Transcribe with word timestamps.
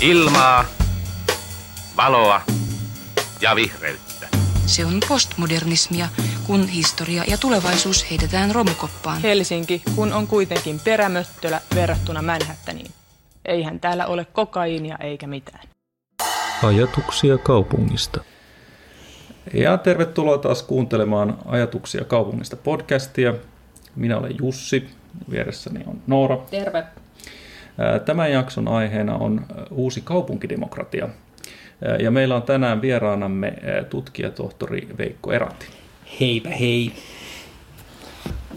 Ilmaa, 0.00 0.64
valoa 1.96 2.40
ja 3.40 3.56
vihreyttä. 3.56 4.28
Se 4.66 4.84
on 4.84 5.00
postmodernismia, 5.08 6.08
kun 6.46 6.68
historia 6.68 7.24
ja 7.26 7.38
tulevaisuus 7.38 8.10
heitetään 8.10 8.54
romukoppaan. 8.54 9.22
Helsinki, 9.22 9.82
kun 9.94 10.12
on 10.12 10.26
kuitenkin 10.26 10.80
perämöttölä 10.84 11.60
verrattuna 11.74 12.22
Manhattaniin. 12.22 12.90
Eihän 13.44 13.80
täällä 13.80 14.06
ole 14.06 14.24
kokaiinia 14.24 14.96
eikä 15.00 15.26
mitään. 15.26 15.68
Ajatuksia 16.62 17.38
kaupungista. 17.38 18.20
Ja 19.54 19.78
tervetuloa 19.78 20.38
taas 20.38 20.62
kuuntelemaan 20.62 21.38
Ajatuksia 21.46 22.04
kaupungista 22.04 22.56
podcastia. 22.56 23.34
Minä 23.96 24.18
olen 24.18 24.34
Jussi, 24.40 24.90
vieressäni 25.30 25.80
on 25.86 26.02
Noora. 26.06 26.36
Terve. 26.50 26.84
Tämän 28.04 28.32
jakson 28.32 28.68
aiheena 28.68 29.14
on 29.16 29.46
uusi 29.70 30.00
kaupunkidemokratia. 30.00 31.08
Ja 32.00 32.10
meillä 32.10 32.36
on 32.36 32.42
tänään 32.42 32.82
vieraanamme 32.82 33.52
tutkijatohtori 33.90 34.88
Veikko 34.98 35.32
Eranti. 35.32 35.66
Heipä 36.20 36.50
hei. 36.50 36.92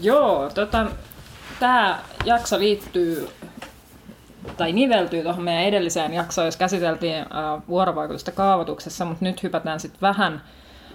Joo, 0.02 0.50
tota, 0.54 0.86
tämä 1.60 1.98
jakso 2.24 2.58
liittyy 2.58 3.28
tai 4.56 4.72
niveltyy 4.72 5.22
tuohon 5.22 5.44
meidän 5.44 5.64
edelliseen 5.64 6.14
jaksoon, 6.14 6.46
jos 6.46 6.56
käsiteltiin 6.56 7.26
vuorovaikutusta 7.68 8.32
kaavoituksessa, 8.32 9.04
mutta 9.04 9.24
nyt 9.24 9.42
hypätään 9.42 9.80
sitten 9.80 10.00
vähän, 10.00 10.42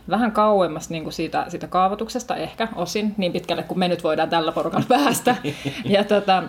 vähän 0.10 0.32
kauemmas 0.32 0.90
niin 0.90 1.04
kuin 1.04 1.14
siitä, 1.14 1.46
siitä 1.48 1.68
kaavoituksesta, 1.68 2.36
ehkä 2.36 2.68
osin, 2.76 3.14
niin 3.18 3.32
pitkälle 3.32 3.64
kuin 3.64 3.80
me 3.80 3.88
nyt 3.88 4.04
voidaan 4.04 4.30
tällä 4.30 4.52
porukalla 4.52 4.86
päästä. 5.04 5.36
ja 5.86 6.04
tota, 6.04 6.44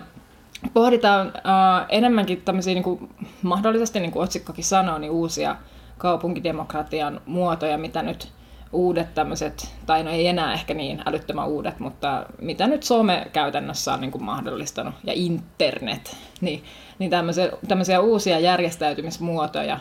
pohditaan 0.73 1.27
uh, 1.27 1.85
enemmänkin 1.89 2.41
tämmöisiä 2.41 2.73
niin 2.73 2.83
kuin, 2.83 3.09
mahdollisesti, 3.41 3.99
niin 3.99 4.11
kuin 4.11 4.23
otsikkokin 4.23 4.63
sanoo, 4.63 4.97
niin 4.97 5.11
uusia 5.11 5.55
kaupunkidemokratian 5.97 7.21
muotoja, 7.25 7.77
mitä 7.77 8.01
nyt 8.01 8.31
uudet 8.71 9.13
tämmöiset, 9.13 9.73
tai 9.85 10.03
no 10.03 10.11
ei 10.11 10.27
enää 10.27 10.53
ehkä 10.53 10.73
niin 10.73 11.01
älyttömän 11.05 11.47
uudet, 11.47 11.79
mutta 11.79 12.25
mitä 12.41 12.67
nyt 12.67 12.83
some 12.83 13.27
käytännössä 13.33 13.93
on 13.93 14.01
niin 14.01 14.11
kuin 14.11 14.23
mahdollistanut, 14.23 14.95
ja 15.03 15.13
internet, 15.15 16.17
niin, 16.41 16.63
niin 16.99 17.11
tämmöisiä, 17.11 17.49
tämmöisiä 17.67 17.99
uusia 17.99 18.39
järjestäytymismuotoja, 18.39 19.79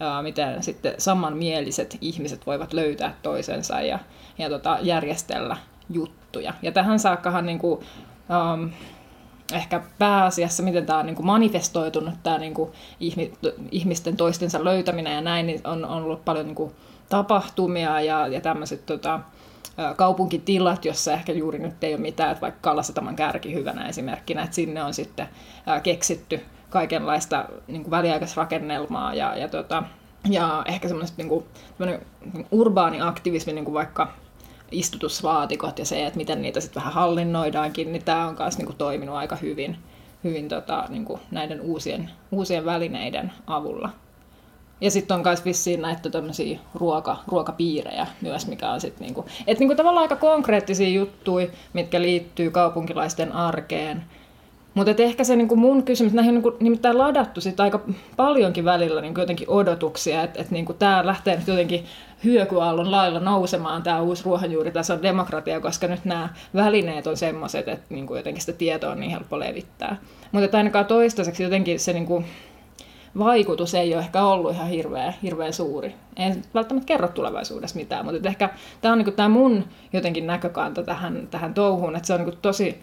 ää, 0.00 0.22
miten 0.22 0.62
sitten 0.62 0.94
samanmieliset 0.98 1.98
ihmiset 2.00 2.46
voivat 2.46 2.72
löytää 2.72 3.14
toisensa 3.22 3.80
ja, 3.80 3.98
ja 4.38 4.48
tota, 4.48 4.78
järjestellä 4.82 5.56
juttuja. 5.90 6.54
Ja 6.62 6.72
tähän 6.72 6.98
saakkahan 6.98 7.46
niin 7.46 7.58
kuin, 7.58 7.80
ähm, 8.30 8.72
ehkä 9.52 9.82
pääasiassa, 9.98 10.62
miten 10.62 10.86
tämä 10.86 10.98
on 10.98 11.06
niin 11.06 11.16
kuin 11.16 11.26
manifestoitunut, 11.26 12.14
tämä 12.22 12.38
niin 12.38 12.54
kuin 12.54 12.70
ihmisten 13.70 14.16
toistensa 14.16 14.64
löytäminen 14.64 15.14
ja 15.14 15.20
näin, 15.20 15.46
niin 15.46 15.60
on, 15.64 15.84
on 15.84 16.02
ollut 16.02 16.24
paljon 16.24 16.46
niin 16.46 16.54
kuin 16.54 16.72
tapahtumia 17.08 18.00
ja, 18.00 18.26
ja 18.26 18.40
tämmöiset 18.40 18.86
tota, 18.86 19.20
kaupunkitilat, 19.96 20.84
jossa 20.84 21.12
ehkä 21.12 21.32
juuri 21.32 21.58
nyt 21.58 21.84
ei 21.84 21.94
ole 21.94 22.00
mitään, 22.00 22.30
että 22.30 22.40
vaikka 22.40 22.60
Kallasataman 22.60 23.16
kärki 23.16 23.54
hyvänä 23.54 23.88
esimerkkinä, 23.88 24.42
että 24.42 24.54
sinne 24.54 24.84
on 24.84 24.94
sitten 24.94 25.28
keksitty 25.82 26.40
kaikenlaista 26.70 27.44
niin 27.66 27.82
kuin 27.82 27.90
väliaikaisrakennelmaa 27.90 29.14
ja, 29.14 29.36
ja, 29.36 29.48
tota, 29.48 29.82
ja 30.30 30.62
ehkä 30.66 30.88
semmoinen 30.88 31.14
niin 31.16 31.28
kuin, 31.28 31.44
urbaani 32.50 33.00
aktivismi, 33.00 33.52
niin 33.52 33.64
kuin 33.64 33.74
vaikka 33.74 34.12
istutuslaatikot 34.70 35.78
ja 35.78 35.84
se, 35.84 36.06
että 36.06 36.16
miten 36.16 36.42
niitä 36.42 36.60
sitten 36.60 36.80
vähän 36.80 36.94
hallinnoidaankin, 36.94 37.92
niin 37.92 38.04
tämä 38.04 38.28
on 38.28 38.36
myös 38.38 38.58
niin 38.58 38.66
kuin, 38.66 38.76
toiminut 38.76 39.16
aika 39.16 39.36
hyvin, 39.36 39.76
hyvin 40.24 40.48
tota, 40.48 40.84
niin 40.88 41.04
kuin 41.04 41.20
näiden 41.30 41.60
uusien, 41.60 42.10
uusien 42.32 42.64
välineiden 42.64 43.32
avulla. 43.46 43.90
Ja 44.80 44.90
sitten 44.90 45.14
on 45.14 45.22
myös 45.24 45.44
vissiin 45.44 45.82
näitä 45.82 46.10
tämmöisiä 46.10 46.58
ruoka, 46.74 47.16
ruokapiirejä 47.28 48.06
myös, 48.20 48.46
mikä 48.46 48.70
on 48.70 48.80
sitten 48.80 49.06
niinku, 49.06 49.24
niinku 49.58 49.74
tavallaan 49.74 50.02
aika 50.02 50.16
konkreettisia 50.16 50.88
juttuja, 50.88 51.46
mitkä 51.72 52.02
liittyy 52.02 52.50
kaupunkilaisten 52.50 53.32
arkeen. 53.32 54.04
Mutta 54.74 55.02
ehkä 55.02 55.24
se 55.24 55.36
niinku 55.36 55.56
mun 55.56 55.82
kysymys, 55.82 56.12
näihin 56.12 56.28
on 56.28 56.34
niinku, 56.34 56.56
nimittäin 56.60 56.98
ladattu 56.98 57.40
sit 57.40 57.60
aika 57.60 57.80
paljonkin 58.16 58.64
välillä 58.64 59.00
niinku 59.00 59.20
jotenkin 59.20 59.50
odotuksia, 59.50 60.22
että 60.22 60.40
et 60.40 60.50
niinku 60.50 60.72
tämä 60.72 61.06
lähtee 61.06 61.36
nyt 61.36 61.48
jotenkin 61.48 61.84
hyökyaallon 62.24 62.90
lailla 62.90 63.20
nousemaan 63.20 63.82
tämä 63.82 64.00
uusi 64.00 64.24
ruohonjuuritason 64.24 65.02
demokratia, 65.02 65.60
koska 65.60 65.86
nyt 65.86 66.04
nämä 66.04 66.28
välineet 66.54 67.06
on 67.06 67.16
semmoiset, 67.16 67.68
että 67.68 67.94
niinku 67.94 68.14
jotenkin 68.14 68.40
sitä 68.40 68.58
tietoa 68.58 68.90
on 68.90 69.00
niin 69.00 69.10
helppo 69.10 69.38
levittää. 69.38 69.96
Mutta 70.32 70.56
ainakaan 70.56 70.86
toistaiseksi 70.86 71.42
jotenkin 71.42 71.80
se 71.80 71.92
niinku, 71.92 72.24
vaikutus 73.18 73.74
ei 73.74 73.94
ole 73.94 74.02
ehkä 74.02 74.22
ollut 74.22 74.52
ihan 74.52 74.68
hirveän, 74.68 75.14
hirveän 75.22 75.52
suuri. 75.52 75.94
Ei 76.16 76.32
välttämättä 76.54 76.86
kerro 76.86 77.08
tulevaisuudessa 77.08 77.76
mitään, 77.76 78.04
mutta 78.04 78.28
ehkä 78.28 78.48
tämä 78.80 78.92
on 78.92 78.98
niin 78.98 79.12
tämä 79.12 79.28
mun 79.28 79.64
jotenkin 79.92 80.26
näkökanta 80.26 80.82
tähän, 80.82 81.28
tähän 81.30 81.54
touhuun, 81.54 81.96
että 81.96 82.06
se 82.06 82.14
on 82.14 82.24
niin 82.24 82.38
tosi 82.42 82.80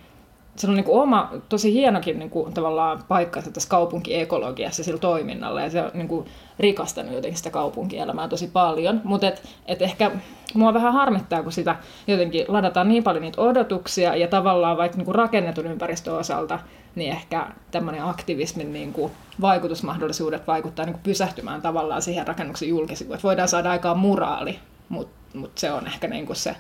se 0.57 0.68
on 0.68 0.75
niin 0.75 0.84
kuin 0.84 1.01
oma, 1.01 1.31
tosi 1.50 1.73
hienokin 1.73 2.19
niin 2.19 2.29
kuin, 2.29 2.53
tavallaan 2.53 3.03
paikkansa 3.07 3.51
tässä 3.51 3.69
kaupunkiekologiassa 3.69 4.84
sillä 4.84 5.00
toiminnalla, 5.00 5.62
ja 5.62 5.69
se 5.69 5.81
on 5.81 5.91
niin 5.94 6.07
kuin, 6.07 6.25
rikastanut 6.59 7.13
jotenkin 7.13 7.38
sitä 7.38 7.50
kaupunkielämää 7.50 8.28
tosi 8.28 8.47
paljon. 8.47 9.01
Mutta 9.03 9.28
et, 9.28 9.44
et 9.66 9.81
ehkä 9.81 10.12
mua 10.53 10.73
vähän 10.73 10.94
harmittaa, 10.94 11.44
kun 11.44 11.51
sitä 11.51 11.75
jotenkin 12.07 12.46
ladataan 12.47 12.88
niin 12.90 13.03
paljon 13.03 13.22
niitä 13.22 13.41
odotuksia, 13.41 14.16
ja 14.16 14.28
tavallaan 14.28 14.78
vaikka 14.78 14.97
niin 14.97 15.06
kuin 15.06 15.16
rakennetun 15.16 15.66
ympäristön 15.66 16.13
osalta, 16.13 16.59
niin 16.96 17.12
ehkä 17.12 17.47
tämmöinen 17.72 18.03
aktivismin 18.03 18.73
niin 18.73 18.94
kuin, 18.94 19.12
vaikutusmahdollisuudet 19.41 20.47
vaikuttaa 20.47 20.85
niin 20.85 20.94
kuin, 20.94 21.03
pysähtymään 21.03 21.62
tavallaan 21.62 22.01
siihen 22.01 22.28
rakennuksen 22.28 22.69
julkisivuun. 22.69 23.16
Että 23.16 23.28
voidaan 23.28 23.47
saada 23.47 23.72
aikaan 23.72 24.00
muraali, 24.00 24.59
mutta 24.90 25.17
mut 25.34 25.57
se 25.57 25.72
on 25.72 25.88
ehkä 25.88 26.07
niin 26.07 26.25
kuin 26.25 26.35
se 26.35 26.56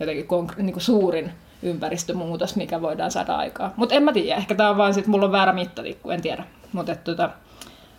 jotenkin 0.00 0.26
konkre- 0.26 0.62
niin 0.62 0.72
kuin 0.72 0.82
suurin 0.82 1.32
ympäristömuutos, 1.62 2.56
mikä 2.56 2.82
voidaan 2.82 3.10
saada 3.10 3.36
aikaa. 3.36 3.74
Mutta 3.76 3.94
en 3.94 4.02
mä 4.02 4.12
tiedä, 4.12 4.36
ehkä 4.36 4.54
tämä 4.54 4.70
on 4.70 4.76
vaan 4.76 4.94
sit, 4.94 5.06
mulla 5.06 5.26
on 5.26 5.32
väärä 5.32 5.52
mittatikku, 5.52 6.10
en 6.10 6.22
tiedä. 6.22 6.44
Mutta 6.72 6.94
tota... 6.94 7.30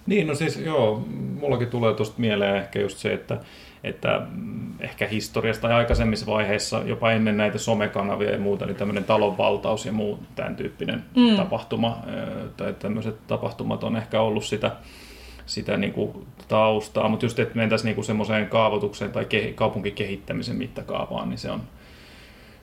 Niin, 0.06 0.28
no 0.28 0.36
siis 0.36 0.58
joo, 0.58 1.06
mullakin 1.40 1.68
tulee 1.68 1.94
tuosta 1.94 2.16
mieleen 2.18 2.56
ehkä 2.56 2.80
just 2.80 2.98
se, 2.98 3.14
että, 3.14 3.38
että 3.84 4.22
ehkä 4.80 5.08
historiasta 5.08 5.62
tai 5.62 5.74
aikaisemmissa 5.74 6.26
vaiheissa, 6.26 6.82
jopa 6.86 7.12
ennen 7.12 7.38
näitä 7.38 7.58
somekanavia 7.58 8.32
ja 8.32 8.40
muuta, 8.40 8.66
niin 8.66 8.76
tämmöinen 8.76 9.04
talonvaltaus 9.04 9.86
ja 9.86 9.92
muu 9.92 10.20
tämän 10.36 10.56
tyyppinen 10.56 11.04
mm. 11.16 11.36
tapahtuma, 11.36 11.98
tai 12.58 12.74
tämmöiset 12.74 13.28
tapahtumat 13.28 13.84
on 13.84 13.98
ehkä 13.98 14.22
ollut 14.22 14.46
sitä, 14.46 14.72
sitä 15.46 15.78
niin 15.78 15.94
kuin 15.94 16.28
taustaa, 16.48 17.10
mutta 17.10 17.26
just, 17.26 17.40
että 17.40 17.56
mentäisiin 17.56 17.96
niin 17.96 18.06
semmoiseen 18.06 18.48
kaavoitukseen 18.48 19.12
tai 19.12 19.26
ke, 19.26 19.54
kaupunkikehittämisen 19.56 20.56
mittakaavaan, 20.56 21.30
niin 21.30 21.38
se 21.38 21.52
on, 21.52 21.62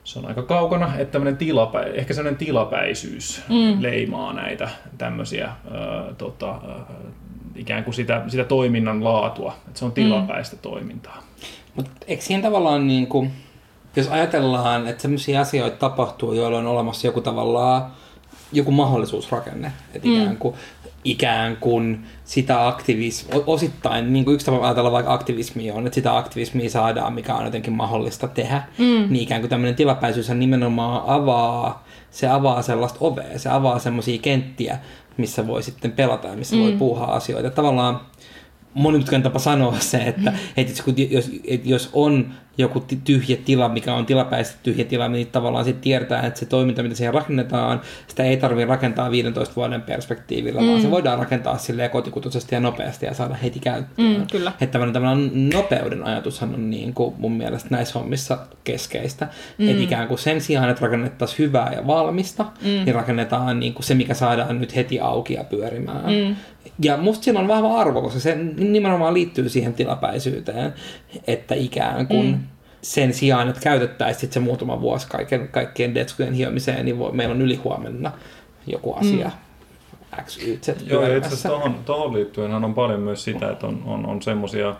se 0.03 0.19
on 0.19 0.25
aika 0.25 0.41
kaukana, 0.43 0.97
että 0.97 1.11
tämmöinen 1.11 1.37
tilapä, 1.37 1.81
ehkä 1.81 2.13
sellainen 2.13 2.37
tilapäisyys 2.37 3.43
mm. 3.49 3.81
leimaa 3.81 4.33
näitä 4.33 4.69
tämmöisiä 4.97 5.45
äh, 5.45 5.55
tota, 6.17 6.51
äh, 6.51 6.85
ikään 7.55 7.83
kuin 7.83 7.93
sitä, 7.93 8.23
sitä 8.27 8.43
toiminnan 8.43 9.03
laatua, 9.03 9.53
että 9.67 9.79
se 9.79 9.85
on 9.85 9.91
tilapäistä 9.91 10.55
mm. 10.55 10.61
toimintaa. 10.61 11.23
Mutta 11.75 11.91
eikö 12.07 12.23
siinä 12.23 12.43
tavallaan, 12.43 12.87
niin 12.87 13.07
kuin, 13.07 13.31
jos 13.95 14.07
ajatellaan, 14.07 14.87
että 14.87 15.01
sellaisia 15.01 15.41
asioita 15.41 15.77
tapahtuu, 15.77 16.33
joilla 16.33 16.57
on 16.57 16.67
olemassa 16.67 17.07
joku 17.07 17.21
tavallaan 17.21 17.91
joku 18.53 18.71
mahdollisuusrakenne, 18.71 19.71
että 19.93 20.07
mm. 20.07 20.21
ikään 20.21 20.37
kuin 20.37 20.55
ikään 21.03 21.57
kuin 21.57 22.05
sitä 22.23 22.67
aktivismia, 22.67 23.43
osittain 23.47 24.13
niin 24.13 24.25
kuin 24.25 24.35
yksi 24.35 24.45
tapa 24.45 24.65
ajatella 24.65 24.91
vaikka 24.91 25.13
aktivismia 25.13 25.73
on, 25.73 25.87
että 25.87 25.95
sitä 25.95 26.17
aktivismia 26.17 26.69
saadaan, 26.69 27.13
mikä 27.13 27.35
on 27.35 27.45
jotenkin 27.45 27.73
mahdollista 27.73 28.27
tehdä, 28.27 28.63
mm. 28.77 28.85
niin 28.85 29.23
ikään 29.23 29.41
kuin 29.41 29.49
tämmöinen 29.49 29.75
tilapäisyys 29.75 30.29
nimenomaan 30.29 31.03
avaa, 31.07 31.85
se 32.11 32.27
avaa 32.27 32.61
sellaista 32.61 32.97
ovea, 33.01 33.39
se 33.39 33.49
avaa 33.49 33.79
semmoisia 33.79 34.19
kenttiä, 34.19 34.79
missä 35.17 35.47
voi 35.47 35.63
sitten 35.63 35.91
pelata 35.91 36.27
ja 36.27 36.35
missä 36.35 36.55
mm. 36.55 36.61
voi 36.61 36.71
puuhaa 36.71 37.15
asioita. 37.15 37.49
Tavallaan 37.49 37.99
monimutkainen 38.73 39.23
tapa 39.23 39.39
sanoa 39.39 39.75
se, 39.79 39.97
että, 39.97 40.31
mm. 40.31 40.37
että 40.57 40.83
jos, 41.09 41.31
että 41.47 41.69
jos 41.69 41.89
on 41.93 42.33
joku 42.61 42.83
tyhjä 43.03 43.37
tila, 43.45 43.69
mikä 43.69 43.93
on 43.93 44.05
tilapäisesti 44.05 44.59
tyhjä 44.63 44.85
tila, 44.85 45.07
niin 45.07 45.27
tavallaan 45.27 45.65
sitten 45.65 45.81
tiedetään, 45.81 46.25
että 46.25 46.39
se 46.39 46.45
toiminta, 46.45 46.83
mitä 46.83 46.95
siihen 46.95 47.13
rakennetaan, 47.13 47.81
sitä 48.07 48.23
ei 48.23 48.37
tarvitse 48.37 48.65
rakentaa 48.65 49.11
15 49.11 49.55
vuoden 49.55 49.81
perspektiivillä, 49.81 50.61
mm. 50.61 50.67
vaan 50.67 50.81
se 50.81 50.91
voidaan 50.91 51.19
rakentaa 51.19 51.57
silleen 51.57 51.89
kotikutoisesti 51.89 52.55
ja 52.55 52.61
nopeasti 52.61 53.05
ja 53.05 53.13
saada 53.13 53.35
heti 53.35 53.59
käyttöön. 53.59 54.17
Mm, 54.17 54.27
kyllä. 54.31 54.51
Että 54.61 54.79
tämmöinen 54.79 55.49
nopeuden 55.53 56.03
ajatushan 56.03 56.53
on 56.53 56.69
niin 56.69 56.93
kuin 56.93 57.15
mun 57.17 57.31
mielestä 57.31 57.69
näissä 57.71 57.99
hommissa 57.99 58.37
keskeistä. 58.63 59.27
Mm. 59.57 59.69
Että 59.69 59.83
ikään 59.83 60.07
kuin 60.07 60.19
sen 60.19 60.41
sijaan, 60.41 60.69
että 60.69 60.85
rakennettaisiin 60.85 61.39
hyvää 61.39 61.73
ja 61.75 61.87
valmista, 61.87 62.43
mm. 62.43 62.67
niin 62.67 62.95
rakennetaan 62.95 63.59
niin 63.59 63.73
kuin 63.73 63.83
se, 63.83 63.95
mikä 63.95 64.13
saadaan 64.13 64.61
nyt 64.61 64.75
heti 64.75 64.99
auki 64.99 65.33
ja 65.33 65.43
pyörimään. 65.43 66.05
Mm. 66.05 66.35
Ja 66.83 66.97
musta 66.97 67.23
siinä 67.23 67.39
on 67.39 67.47
vahva 67.47 67.79
arvo, 67.81 68.01
koska 68.01 68.19
se 68.19 68.35
nimenomaan 68.57 69.13
liittyy 69.13 69.49
siihen 69.49 69.73
tilapäisyyteen, 69.73 70.73
että 71.27 71.55
ikään 71.55 72.07
kuin 72.07 72.25
mm. 72.25 72.39
Sen 72.81 73.13
sijaan, 73.13 73.49
että 73.49 73.61
käytettäisiin 73.61 74.31
se 74.31 74.39
muutama 74.39 74.81
vuosi 74.81 75.07
kaiken, 75.07 75.47
kaikkien 75.47 75.95
detskujen 75.95 76.33
hiomiseen, 76.33 76.85
niin 76.85 76.99
voi, 76.99 77.11
meillä 77.11 77.35
on 77.35 77.41
ylihuomenna 77.41 78.11
joku 78.67 78.93
asia 78.93 79.27
mm. 79.27 80.23
X, 80.25 80.37
Y, 80.37 80.59
Z 80.61 80.67
Joo, 80.85 81.05
itse 81.05 81.27
asiassa 81.27 81.49
tohon, 81.49 81.75
tohon 81.85 82.13
liittyen 82.13 82.51
on 82.51 82.73
paljon 82.73 82.99
myös 82.99 83.23
sitä, 83.23 83.51
että 83.51 83.67
on, 83.67 83.83
on, 83.85 84.05
on 84.05 84.21
semmoisia 84.21 84.75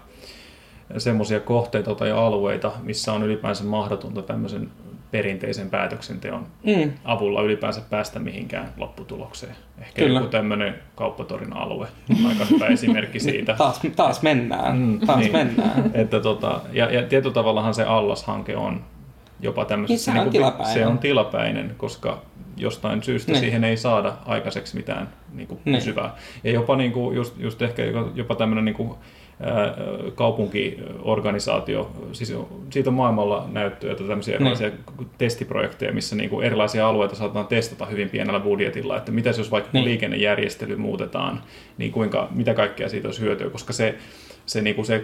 semmoisia 0.97 1.39
kohteita 1.39 1.95
tai 1.95 2.11
alueita, 2.11 2.71
missä 2.83 3.13
on 3.13 3.23
ylipäänsä 3.23 3.63
mahdotonta 3.63 4.21
tämmöisen 4.21 4.71
perinteisen 5.11 5.69
päätöksenteon 5.69 6.47
Mm. 6.63 6.91
avulla 7.03 7.41
ylipäänsä 7.41 7.81
päästä 7.89 8.19
mihinkään 8.19 8.69
lopputulokseen. 8.77 9.55
Ehkä 9.81 10.01
Kyllä. 10.01 10.19
joku 10.19 10.31
tämmöinen 10.31 10.75
kauppatorin 10.95 11.53
alue 11.53 11.87
on 12.09 12.25
aika 12.29 12.45
hyvä 12.45 12.67
esimerkki 12.67 13.19
siitä. 13.29 13.53
Taas, 13.53 13.81
taas 13.95 14.21
mennään, 14.21 14.77
Mm, 14.77 14.99
taas 14.99 15.19
niin. 15.19 15.31
mennään. 15.31 15.91
Että 15.93 16.19
tota, 16.19 16.61
ja, 16.73 16.91
ja 16.93 17.03
tietyllä 17.03 17.33
tavallahan 17.33 17.73
se 17.73 17.83
allashanke 17.83 18.57
on 18.57 18.81
jopa 19.39 19.65
tämmöisessä... 19.65 20.11
Niin, 20.11 20.21
se 20.21 20.25
on 20.25 20.31
tilapäinen. 20.31 20.73
Se 20.73 20.87
on 20.87 20.97
tilapäinen, 20.97 21.73
koska 21.77 22.21
jostain 22.57 23.03
syystä 23.03 23.31
Niin. 23.31 23.39
siihen 23.39 23.63
ei 23.63 23.77
saada 23.77 24.13
aikaiseksi 24.25 24.75
mitään 24.77 25.09
niin 25.33 25.47
kuin 25.47 25.59
Niin. 25.65 25.75
pysyvää. 25.75 26.13
Ja 26.43 26.51
jopa, 26.51 26.75
niin 26.75 26.91
kuin, 26.91 27.15
just, 27.15 27.39
just 27.39 27.61
ehkä 27.61 27.83
jopa 28.15 28.35
tämmöinen 28.35 28.65
niin 28.65 28.75
kuin, 28.75 28.93
kaupunkiorganisaatio, 30.15 31.91
siis 32.11 32.33
siitä 32.69 32.89
on 32.89 32.93
maailmalla 32.93 33.45
näyttöjä, 33.51 33.91
että 33.91 34.03
tämmöisiä 34.03 34.31
Niin. 34.37 34.41
erilaisia 34.41 34.71
testiprojekteja, 35.17 35.93
missä 35.93 36.15
niin 36.15 36.29
kuin 36.29 36.45
erilaisia 36.45 36.87
alueita 36.87 37.15
saatetaan 37.15 37.47
testata 37.47 37.85
hyvin 37.85 38.09
pienellä 38.09 38.39
budjetilla, 38.39 38.97
että 38.97 39.11
mitä 39.11 39.29
jos 39.29 39.51
vaikka 39.51 39.69
Niin. 39.73 39.85
liikennejärjestely 39.85 40.75
muutetaan, 40.75 41.41
niin 41.77 41.91
kuinka, 41.91 42.27
mitä 42.35 42.53
kaikkea 42.53 42.89
siitä 42.89 43.07
olisi 43.07 43.21
hyötyä, 43.21 43.49
koska 43.49 43.73
se, 43.73 43.95
se, 44.45 44.61
niin 44.61 44.75
kuin 44.75 44.85
se 44.85 45.03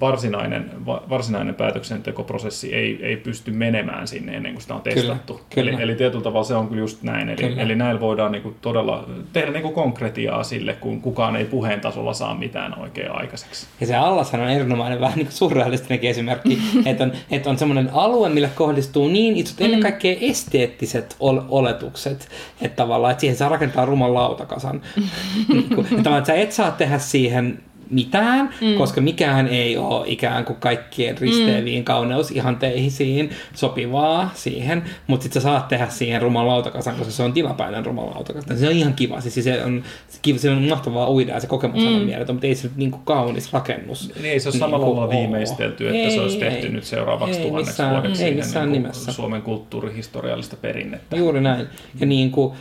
varsinainen, 0.00 0.70
va- 0.86 1.02
varsinainen 1.10 1.54
päätöksentekoprosessi 1.54 2.74
ei, 2.74 2.98
ei 3.02 3.16
pysty 3.16 3.50
menemään 3.50 4.08
sinne 4.08 4.36
ennen 4.36 4.52
kuin 4.52 4.62
sitä 4.62 4.74
on 4.74 4.80
Kyllä, 4.82 4.94
testattu. 4.96 5.40
kyllä. 5.54 5.70
Eli, 5.70 5.82
eli 5.82 5.94
tietyllä 5.94 6.24
tavalla 6.24 6.44
se 6.44 6.54
on 6.54 6.68
kyllä 6.68 6.80
just 6.80 7.02
näin. 7.02 7.28
Eli, 7.28 7.36
Kyllä. 7.36 7.62
eli 7.62 7.74
näillä 7.74 8.00
voidaan 8.00 8.32
niin 8.32 8.42
kuin 8.42 8.54
todella 8.60 9.08
tehdä 9.32 9.50
niin 9.50 9.62
kuin 9.62 9.74
konkretiaa 9.74 10.44
sille, 10.44 10.72
kun 10.72 11.00
kukaan 11.02 11.36
ei 11.36 11.44
puheen 11.44 11.80
tasolla 11.80 12.14
saa 12.14 12.34
mitään 12.34 12.78
oikein 12.78 13.10
aikaiseksi. 13.12 13.66
Ja 13.80 13.86
se 13.86 13.96
allashan 13.96 14.40
on 14.40 14.48
erinomainen 14.50 15.00
vähän 15.00 15.16
niin 15.16 15.26
kuin 15.26 15.36
surrealistinenkin 15.36 16.10
esimerkki, 16.10 16.58
että 16.86 17.04
on, 17.04 17.12
että 17.30 17.50
on 17.50 17.58
semmoinen 17.58 17.90
alue, 17.92 18.28
millä 18.28 18.48
kohdistuu 18.54 19.08
niin 19.08 19.36
isot 19.36 19.60
ennen 19.60 19.80
kaikkea 19.80 20.16
esteettiset 20.20 21.16
ol- 21.20 21.40
oletukset, 21.48 22.28
että 22.62 22.76
tavallaan, 22.76 23.10
että 23.10 23.20
siihen 23.20 23.36
saa 23.36 23.48
rakentaa 23.48 23.84
ruman 23.84 24.14
lautakasan. 24.14 24.82
niin 25.48 25.68
kuin, 25.74 25.86
että 25.96 26.16
että 26.18 26.26
sä 26.26 26.34
et 26.34 26.52
saa 26.52 26.70
tehdä 26.70 26.98
siihen 26.98 27.62
mitään, 27.90 28.50
mm. 28.60 28.74
koska 28.74 29.00
mikään 29.00 29.48
ei 29.48 29.76
ole 29.76 30.04
ikään 30.06 30.44
kuin 30.44 30.56
kaikkien 30.56 31.18
risteäviin 31.18 31.80
mm. 31.80 31.84
kauneusihanteisiin 31.84 33.30
sopivaa 33.54 34.30
siihen, 34.34 34.82
mutta 35.06 35.22
sitten 35.24 35.42
sä 35.42 35.48
saat 35.48 35.68
tehdä 35.68 35.88
siihen 35.88 36.22
ruman 36.22 36.46
lautakasan, 36.46 36.94
koska 36.96 37.12
se 37.12 37.22
on 37.22 37.32
tilapäinen 37.32 37.86
ruman 37.86 38.06
lautakasa. 38.10 38.56
Se 38.56 38.66
on 38.66 38.72
ihan 38.72 38.94
kiva, 38.94 39.20
siis 39.20 39.44
se 39.44 39.64
on, 39.64 39.82
kiva, 40.22 40.38
se 40.38 40.50
on 40.50 40.62
mahtavaa 40.62 41.10
uida 41.10 41.32
ja 41.32 41.40
se 41.40 41.46
kokemus 41.46 41.84
on 41.84 41.92
mieletön, 41.92 42.34
mutta 42.34 42.46
ei 42.46 42.54
se 42.54 42.68
nyt 42.68 42.76
niin 42.76 42.90
kuin 42.90 43.02
kaunis 43.04 43.52
rakennus. 43.52 44.12
Niin 44.14 44.24
ei 44.26 44.40
se 44.40 44.48
ole 44.48 44.52
Niin 44.52 44.60
samalla 44.60 44.86
lailla 44.86 45.10
viimeistelty, 45.10 45.86
että 45.88 45.98
Ei, 45.98 46.10
se 46.10 46.20
olisi 46.20 46.38
tehty 46.38 46.66
ei. 46.66 46.72
nyt 46.72 46.84
seuraavaksi 46.84 47.38
Ei 47.38 47.42
tuhanneksi 47.46 47.70
missään- 47.70 47.90
vuodeksi 47.90 48.24
ei 48.24 48.34
missään 48.34 48.72
niin 48.72 48.82
kuin 48.82 48.82
nimessä. 48.82 49.12
Suomen 49.12 49.42
kulttuurihistoriallista 49.42 50.56
perinnettä. 50.56 51.16
Juuri 51.16 51.40
näin. 51.40 51.66
Ja 52.00 52.06
niin 52.06 52.30
kuin, 52.30 52.52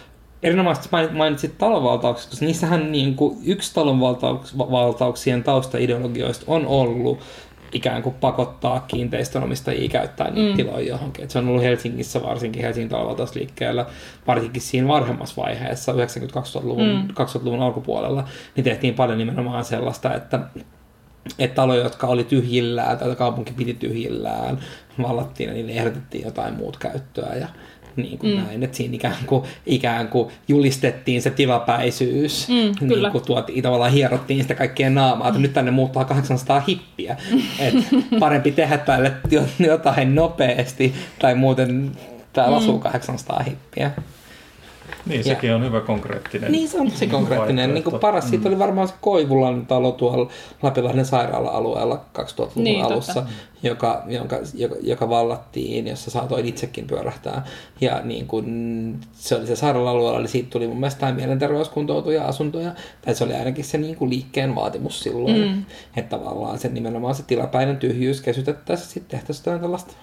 erinomaisesti 0.44 0.90
mainit- 0.92 1.18
mainitsit 1.18 1.58
talonvaltaukset, 1.58 2.30
koska 2.30 2.46
niissähän 2.46 2.92
niin 2.92 3.16
kuin 3.16 3.38
yksi 3.46 3.74
talonvaltauksien 3.74 5.44
taustaideologioista 5.44 6.46
on 6.48 6.68
ollut 6.68 7.20
ikään 7.72 8.04
kuin 8.04 8.16
pakottaa 8.16 8.80
kiinteistönomistajia 8.80 9.90
käyttää 9.90 10.32
niitä 10.32 10.50
mm. 10.50 10.56
tiloja 10.56 10.88
johonkin. 10.88 11.24
Et 11.24 11.32
se 11.32 11.40
on 11.40 11.48
ollut 11.48 11.64
Helsingissä, 11.64 12.24
varsinkin 12.24 12.62
Helsingin 12.62 12.90
talonvaltausliikkeellä, 12.90 13.86
varsinkin 14.28 14.62
siinä 14.62 14.88
varhemmassa 14.88 15.42
vaiheessa, 15.42 15.92
90-2000-luvun 15.92 16.88
mm. 16.88 17.08
2000-luvun 17.08 17.62
alkupuolella, 17.62 18.24
niin 18.56 18.64
tehtiin 18.64 18.94
paljon 18.94 19.18
nimenomaan 19.18 19.66
sellaista, 19.66 20.16
että 20.16 20.40
että 21.40 21.56
taloja, 21.56 21.84
jotka 21.84 22.08
oli 22.08 22.24
tyhjillään 22.24 22.98
tai 22.98 23.16
kaupunki 23.16 23.54
piti 23.54 23.74
tyhjillään, 23.74 24.60
vallattiin 25.02 25.48
ja 25.48 25.54
niille 25.54 25.72
ehdotettiin 25.72 26.26
jotain 26.26 26.54
muut 26.54 26.78
käyttöä 26.78 27.36
ja 27.36 27.48
niin 27.96 28.18
kuin 28.18 28.34
mm. 28.34 28.44
näin, 28.44 28.64
että 28.64 28.78
siinä 28.78 28.96
ikään 28.96 29.16
kuin, 29.26 29.44
ikään 29.66 30.08
kuin 30.08 30.30
julistettiin 30.48 31.22
se 31.22 31.30
tilapäisyys, 31.30 32.48
Mm, 32.50 32.88
niin 32.88 33.12
kuin 33.12 33.26
tuotiin, 33.26 33.64
tavallaan 33.64 33.92
hierottiin 33.92 34.42
sitä 34.42 34.56
kaikkien 34.56 34.96
naamaa, 34.96 35.28
että 35.28 35.40
nyt 35.40 35.54
tänne 35.54 35.72
muuttaa 35.72 36.06
800 36.06 36.60
hippiä, 36.60 37.18
että 37.60 37.84
parempi 38.20 38.52
tehdä 38.52 38.78
tälle 38.78 39.12
jo- 39.32 39.48
jotain 39.60 40.16
nopeasti, 40.16 40.94
tai 41.20 41.36
muuten 41.36 41.92
täällä 42.34 42.58
asuu 42.58 42.80
800 42.80 43.44
hippiä. 43.48 43.92
Niin, 45.10 45.24
sekin 45.24 45.54
on 45.54 45.66
hyvä 45.66 45.82
konkreettinen 45.82 46.52
Niin, 46.52 46.68
se 46.68 46.80
on 46.80 46.92
tosi 46.92 47.08
konkreettinen. 47.08 47.74
Niin 47.74 47.84
kuin 47.84 48.00
paras 48.00 48.30
siitä 48.30 48.48
oli 48.48 48.60
varmaan 48.60 48.88
se 48.88 48.94
Koivulan 49.02 49.66
talo 49.66 49.92
tuolla 49.92 50.32
Lapinlahden 50.62 51.06
sairaala-alueella 51.06 52.06
2000-luvun 52.20 52.64
Niin, 52.64 52.80
totta. 52.80 52.94
alussa, 52.94 53.24
joka, 53.64 54.04
jonka, 54.08 54.38
joka, 54.54 54.76
joka 54.82 55.10
vallattiin, 55.10 55.88
jossa 55.88 56.12
saatoin 56.12 56.46
itsekin 56.46 56.88
pyörähtää. 56.88 57.46
Ja 57.82 58.02
niin 58.04 58.28
kuin, 58.28 59.00
se 59.14 59.36
oli 59.36 59.48
se 59.48 59.56
sairaala-alueella, 59.56 60.20
eli 60.20 60.28
siitä 60.28 60.50
tuli 60.50 60.68
mun 60.68 60.80
mielestä 60.80 61.12
mielenterveyskuntoutuja 61.12 62.26
asuntoja, 62.26 62.72
tai 63.06 63.16
se 63.16 63.24
oli 63.24 63.34
ainakin 63.34 63.66
se 63.66 63.78
niin 63.78 63.96
kuin 63.96 64.10
liikkeen 64.10 64.56
vaatimus 64.56 65.00
silloin, 65.00 65.38
mm. 65.38 65.66
että 65.96 66.18
tavallaan 66.18 66.60
se 66.60 66.70
nimenomaan 66.70 67.16
se 67.16 67.24
tilapäinen 67.24 67.78
tyhjyys 67.78 68.22
kesytettäisiin, 68.22 68.90
sitten 68.90 69.18
tehtäisiin 69.20 69.44
jotain 69.44 69.62
tällaista 69.62 69.94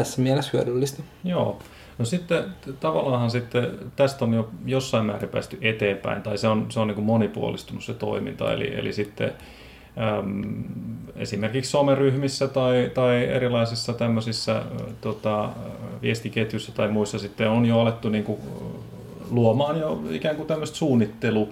tässä 0.00 0.22
mielessä 0.22 0.50
hyödyllistä. 0.52 1.02
Joo. 1.24 1.58
No 1.98 2.04
sitten 2.04 2.44
tavallaan 2.80 3.30
sitten 3.30 3.68
tästä 3.96 4.24
on 4.24 4.34
jo 4.34 4.48
jossain 4.66 5.06
määrin 5.06 5.28
päästy 5.28 5.58
eteenpäin, 5.60 6.22
tai 6.22 6.38
se 6.38 6.48
on, 6.48 6.66
se 6.68 6.80
on 6.80 6.88
niin 6.88 7.02
monipuolistunut 7.02 7.84
se 7.84 7.94
toiminta, 7.94 8.52
eli, 8.52 8.74
eli 8.74 8.92
sitten 8.92 9.32
äm, 10.18 10.54
esimerkiksi 11.16 11.70
someryhmissä 11.70 12.48
tai, 12.48 12.90
tai 12.94 13.24
erilaisissa 13.24 13.92
tämmöisissä 13.92 14.62
tota, 15.00 15.48
viestiketjuissa 16.02 16.72
tai 16.72 16.88
muissa 16.88 17.18
sitten 17.18 17.50
on 17.50 17.66
jo 17.66 17.80
alettu 17.80 18.08
niin 18.08 18.24
kuin, 18.24 18.40
luomaan 19.30 19.78
jo 19.78 20.02
ikään 20.10 20.36
kuin 20.36 20.48
tämmöistä 20.48 20.76
suunnittelu, 20.76 21.48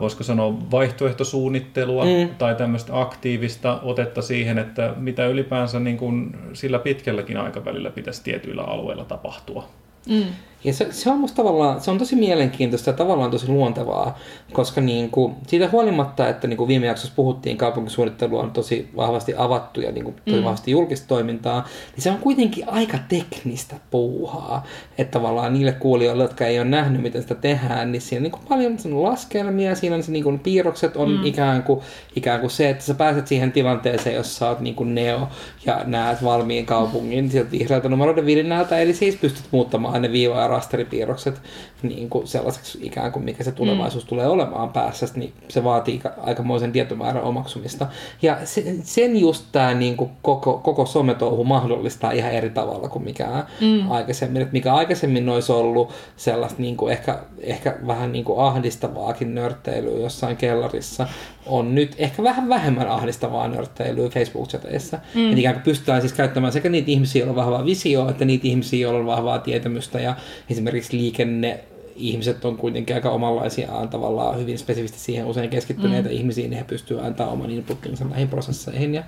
voisiko 0.00 0.24
sanoa 0.24 0.70
vaihtoehtosuunnittelua 0.70 2.04
mm. 2.04 2.28
tai 2.38 2.54
tämmöistä 2.54 3.00
aktiivista 3.00 3.80
otetta 3.82 4.22
siihen, 4.22 4.58
että 4.58 4.94
mitä 4.96 5.26
ylipäänsä 5.26 5.80
niin 5.80 5.96
kuin 5.96 6.36
sillä 6.52 6.78
pitkälläkin 6.78 7.36
aikavälillä 7.36 7.90
pitäisi 7.90 8.24
tietyillä 8.24 8.62
alueilla 8.62 9.04
tapahtua. 9.04 9.68
Mm. 10.08 10.24
Ja 10.64 10.72
se, 10.72 10.86
se 10.90 11.10
on 11.10 11.18
musta 11.18 11.36
tavallaan, 11.36 11.80
se 11.80 11.90
on 11.90 11.98
tosi 11.98 12.16
mielenkiintoista 12.16 12.90
ja 12.90 12.96
tavallaan 12.96 13.30
tosi 13.30 13.48
luontevaa, 13.48 14.18
koska 14.52 14.80
niin 14.80 15.10
kuin, 15.10 15.34
siitä 15.46 15.68
huolimatta, 15.72 16.28
että 16.28 16.46
niin 16.46 16.56
kuin 16.56 16.68
viime 16.68 16.86
jaksossa 16.86 17.12
puhuttiin, 17.16 17.56
kaupunkisuunnittelu 17.56 18.38
on 18.38 18.50
tosi 18.50 18.88
vahvasti 18.96 19.34
avattu 19.36 19.80
ja 19.80 19.92
niin 19.92 20.04
kuin, 20.04 20.16
tosi 20.24 20.36
mm. 20.36 20.44
vahvasti 20.44 20.70
julkista 20.70 21.08
toimintaa, 21.08 21.68
niin 21.94 22.02
se 22.02 22.10
on 22.10 22.18
kuitenkin 22.18 22.68
aika 22.68 22.98
teknistä 23.08 23.76
puuhaa. 23.90 24.66
Että 24.98 25.18
tavallaan 25.18 25.52
niille 25.52 25.72
kuulijoille, 25.72 26.22
jotka 26.22 26.46
ei 26.46 26.58
ole 26.58 26.68
nähnyt, 26.68 27.02
miten 27.02 27.22
sitä 27.22 27.34
tehdään, 27.34 27.92
niin 27.92 28.02
siinä 28.02 28.18
on 28.18 28.22
niin 28.22 28.32
kuin 28.32 28.42
paljon 28.48 28.78
sen 28.78 29.02
laskelmia, 29.02 29.74
siinä 29.74 29.96
on 29.96 30.02
se 30.02 30.12
niin 30.12 30.24
kuin, 30.24 30.38
piirrokset 30.38 30.96
on 30.96 31.10
mm. 31.10 31.24
ikään, 31.24 31.62
kuin, 31.62 31.80
ikään 32.16 32.40
kuin 32.40 32.50
se, 32.50 32.70
että 32.70 32.84
sä 32.84 32.94
pääset 32.94 33.26
siihen 33.26 33.52
tilanteeseen, 33.52 34.16
jossa 34.16 34.38
sä 34.38 34.48
oot 34.48 34.60
niin 34.60 34.74
kuin 34.74 34.94
Neo 34.94 35.28
ja 35.66 35.80
näet 35.84 36.24
valmiin 36.24 36.66
kaupungin 36.66 37.30
sieltä 37.30 37.50
vihreältä 37.50 37.88
numeroiden 37.88 38.26
virinnältä, 38.26 38.78
eli 38.78 38.94
siis 38.94 39.16
pystyt 39.16 39.44
muuttamaan 39.50 40.02
ne 40.02 40.12
viiva- 40.12 40.51
rasteripiirrokset 40.52 41.42
niin 41.82 42.10
kuin 42.10 42.26
sellaiseksi 42.26 42.78
ikään 42.82 43.12
kuin 43.12 43.24
mikä 43.24 43.44
se 43.44 43.52
tulevaisuus 43.52 44.04
mm. 44.04 44.08
tulee 44.08 44.26
olemaan 44.26 44.72
päässä, 44.72 45.06
niin 45.14 45.32
se 45.48 45.64
vaatii 45.64 45.98
ka- 45.98 46.14
aikamoisen 46.22 46.72
tietomäärän 46.72 47.22
omaksumista. 47.22 47.86
Ja 48.22 48.36
se, 48.44 48.74
sen 48.82 49.16
just 49.16 49.44
tämä 49.52 49.74
niin 49.74 49.96
kuin 49.96 50.10
koko, 50.22 50.58
koko 50.58 50.86
sometouhu 50.86 51.44
mahdollistaa 51.44 52.10
ihan 52.10 52.32
eri 52.32 52.50
tavalla 52.50 52.88
kuin 52.88 53.04
mikään 53.04 53.46
mm. 53.60 53.90
aikaisemmin. 53.90 54.42
Et 54.42 54.52
mikä 54.52 54.74
aikaisemmin 54.74 55.28
olisi 55.28 55.52
ollut 55.52 55.92
sellaista 56.16 56.62
niin 56.62 56.76
kuin 56.76 56.92
ehkä, 56.92 57.18
ehkä 57.40 57.76
vähän 57.86 58.12
niin 58.12 58.24
kuin 58.24 58.40
ahdistavaakin 58.40 59.34
nörtteilyä 59.34 59.98
jossain 59.98 60.36
kellarissa, 60.36 61.08
on 61.46 61.74
nyt 61.74 61.94
ehkä 61.98 62.22
vähän 62.22 62.48
vähemmän 62.48 62.88
ahdistavaa 62.88 63.48
nörtteilyä 63.48 64.08
Facebook-chateissa. 64.08 64.98
Mm. 65.14 65.24
Että 65.28 65.40
ikään 65.40 65.54
kuin 65.54 65.62
pystytään 65.62 66.00
siis 66.00 66.12
käyttämään 66.12 66.52
sekä 66.52 66.68
niitä 66.68 66.90
ihmisiä, 66.90 67.20
joilla 67.20 67.32
on 67.32 67.46
vahvaa 67.46 67.64
visio, 67.64 68.08
että 68.08 68.24
niitä 68.24 68.48
ihmisiä, 68.48 68.80
joilla 68.80 69.00
on 69.00 69.06
vahvaa 69.06 69.38
tietämystä 69.38 70.00
ja 70.00 70.16
esimerkiksi 70.50 70.96
liikenne 70.96 71.60
ihmiset 71.96 72.44
on 72.44 72.56
kuitenkin 72.56 72.96
aika 72.96 73.10
omanlaisiaan 73.10 73.88
tavallaan 73.88 74.38
hyvin 74.38 74.58
spesifisti 74.58 74.98
siihen 74.98 75.26
usein 75.26 75.50
keskittyneitä 75.50 76.08
mm. 76.08 76.14
ihmisiä, 76.14 76.48
niin 76.48 76.58
he 76.58 76.64
pystyvät 76.64 77.04
antaa 77.04 77.30
oman 77.30 77.50
inputtinsa 77.50 78.04
näihin 78.04 78.28
prosesseihin 78.28 78.94
ja 78.94 79.02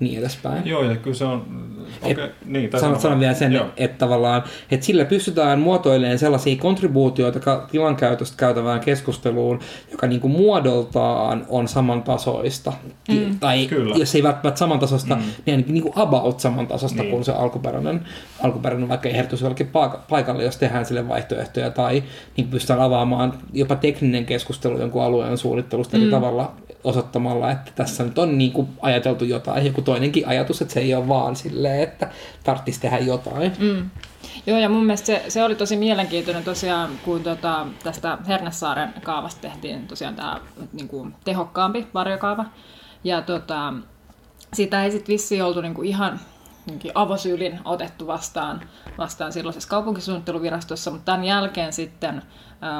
niin 0.00 0.18
edespäin. 0.18 0.66
Joo, 0.66 0.84
ja 0.84 0.96
kyllä 0.96 1.16
se 1.16 1.24
on... 1.24 1.66
Et, 2.02 2.18
Okay, 2.18 2.30
niin, 2.44 2.70
tai 2.70 2.80
sanon, 2.80 3.00
sanon 3.00 3.20
vielä 3.20 3.34
sen, 3.34 3.52
Joo. 3.52 3.66
että 3.76 3.98
tavallaan, 3.98 4.42
että 4.70 4.86
sillä 4.86 5.04
pystytään 5.04 5.58
muotoilemaan 5.58 6.18
sellaisia 6.18 6.56
kontribuutioita 6.56 7.40
ka- 7.40 7.66
tilankäytöstä 7.70 8.36
käytävään 8.36 8.80
keskusteluun, 8.80 9.60
joka 9.90 10.06
niinku 10.06 10.28
muodoltaan 10.28 11.46
on 11.48 11.68
samantasoista. 11.68 12.72
Mm. 13.08 13.38
Tai 13.40 13.66
Kyllä. 13.66 13.94
jos 13.96 14.14
ei 14.14 14.22
välttämättä 14.22 14.58
samantasoista, 14.58 15.14
mm. 15.14 15.22
niin 15.22 15.54
ainakin 15.54 15.74
niinku 15.74 15.92
about 15.96 16.40
samantasoista 16.40 17.02
Niin. 17.02 17.10
kuin 17.10 17.24
se 17.24 17.32
alkuperäinen, 17.32 18.00
alkuperäinen 18.42 18.88
vaikka 18.88 19.08
ehdotus 19.08 19.40
jollekin 19.40 19.66
paik- 19.66 19.98
paikalle, 20.10 20.44
jos 20.44 20.56
tehdään 20.56 20.86
sille 20.86 21.08
vaihtoehtoja, 21.08 21.70
tai 21.70 22.02
niin 22.36 22.48
pystytään 22.48 22.80
avaamaan 22.80 23.32
jopa 23.52 23.76
tekninen 23.76 24.26
keskustelu 24.26 24.80
jonkun 24.80 25.02
alueen 25.02 25.38
suunnittelusta 25.38 25.96
mm. 25.96 26.02
eri 26.02 26.10
tavalla 26.10 26.52
osoittamalla, 26.86 27.50
että 27.50 27.72
tässä 27.74 28.04
nyt 28.04 28.18
on 28.18 28.38
niin 28.38 28.52
kuin 28.52 28.68
ajateltu 28.82 29.24
jotain, 29.24 29.66
joku 29.66 29.82
toinenkin 29.82 30.28
ajatus, 30.28 30.62
että 30.62 30.74
se 30.74 30.80
ei 30.80 30.94
ole 30.94 31.08
vaan 31.08 31.36
silleen, 31.36 31.82
että 31.82 32.10
tarvitsisi 32.44 32.80
tehdä 32.80 32.98
jotain. 32.98 33.52
Mm. 33.58 33.90
Joo, 34.46 34.58
ja 34.58 34.68
mun 34.68 34.84
mielestä 34.84 35.06
se, 35.06 35.24
se 35.28 35.44
oli 35.44 35.54
tosi 35.54 35.76
mielenkiintoinen 35.76 36.44
tosiaan, 36.44 36.90
kun 37.04 37.22
tota, 37.22 37.66
tästä 37.84 38.18
Hernesaaren 38.28 38.94
kaavasta 39.02 39.40
tehtiin 39.40 39.86
tosiaan 39.86 40.14
tämä 40.14 40.40
niin 40.72 40.88
kuin, 40.88 41.14
tehokkaampi 41.24 41.86
varjokaava. 41.94 42.44
Ja 43.04 43.22
tota, 43.22 43.74
sitä 44.54 44.84
ei 44.84 44.90
sitten 44.90 45.12
vissiin 45.12 45.44
oltu 45.44 45.60
niin 45.60 45.74
kuin, 45.74 45.88
ihan 45.88 46.20
avosyylin 46.94 47.60
otettu 47.64 48.06
vastaan, 48.06 48.60
vastaan 48.98 49.32
silloisessa 49.32 49.68
kaupunkisuunnitteluvirastossa, 49.68 50.90
mutta 50.90 51.04
tämän 51.04 51.24
jälkeen 51.24 51.72
sitten, 51.72 52.22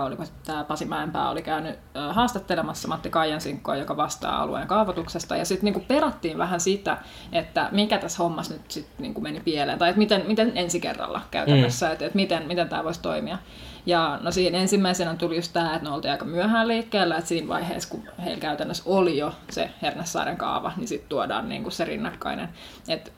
oliko 0.04 0.25
tämä 0.47 0.64
Pasi 0.64 0.85
Mäenpää 0.85 1.30
oli 1.30 1.42
käynyt 1.42 1.78
haastattelemassa 2.11 2.88
Matti 2.88 3.11
Kaijansinkkoa, 3.11 3.76
joka 3.76 3.97
vastaa 3.97 4.42
alueen 4.42 4.68
kaavoituksesta, 4.68 5.37
ja 5.37 5.45
sitten 5.45 5.64
niinku 5.64 5.85
perattiin 5.88 6.38
vähän 6.38 6.61
sitä, 6.61 6.99
että 7.33 7.68
mikä 7.73 7.99
tässä 7.99 8.18
hommassa 8.18 8.52
nyt 8.52 8.71
sitten 8.71 8.95
niinku 8.99 9.21
meni 9.21 9.40
pieleen, 9.40 9.78
tai 9.78 9.88
että 9.88 9.99
miten, 9.99 10.25
miten 10.26 10.52
ensi 10.54 10.80
kerralla 10.80 11.21
käytännössä, 11.30 11.87
mm. 11.87 11.92
että, 11.92 12.06
että 12.06 12.16
miten, 12.16 12.47
miten 12.47 12.68
tämä 12.68 12.85
voisi 12.85 13.02
toimia. 13.02 13.38
Ja 13.87 14.18
no 14.23 14.30
siinä 14.30 14.59
ensimmäisenä 14.59 15.14
tuli 15.14 15.37
just 15.37 15.52
tämä, 15.52 15.75
että 15.76 15.88
ne 15.88 15.95
oltiin 15.95 16.12
aika 16.12 16.25
myöhään 16.25 16.68
liikkeellä, 16.68 17.16
että 17.16 17.28
siinä 17.28 17.49
vaiheessa, 17.49 17.88
kun 17.88 18.09
heillä 18.25 18.40
käytännössä 18.40 18.83
oli 18.87 19.18
jo 19.18 19.33
se 19.50 19.71
Hernesaaren 19.83 20.37
kaava, 20.37 20.73
niin 20.76 20.88
sitten 20.88 21.09
tuodaan 21.09 21.49
niinku 21.49 21.71
se 21.71 21.85
rinnakkainen. 21.85 22.49
Että 22.88 23.11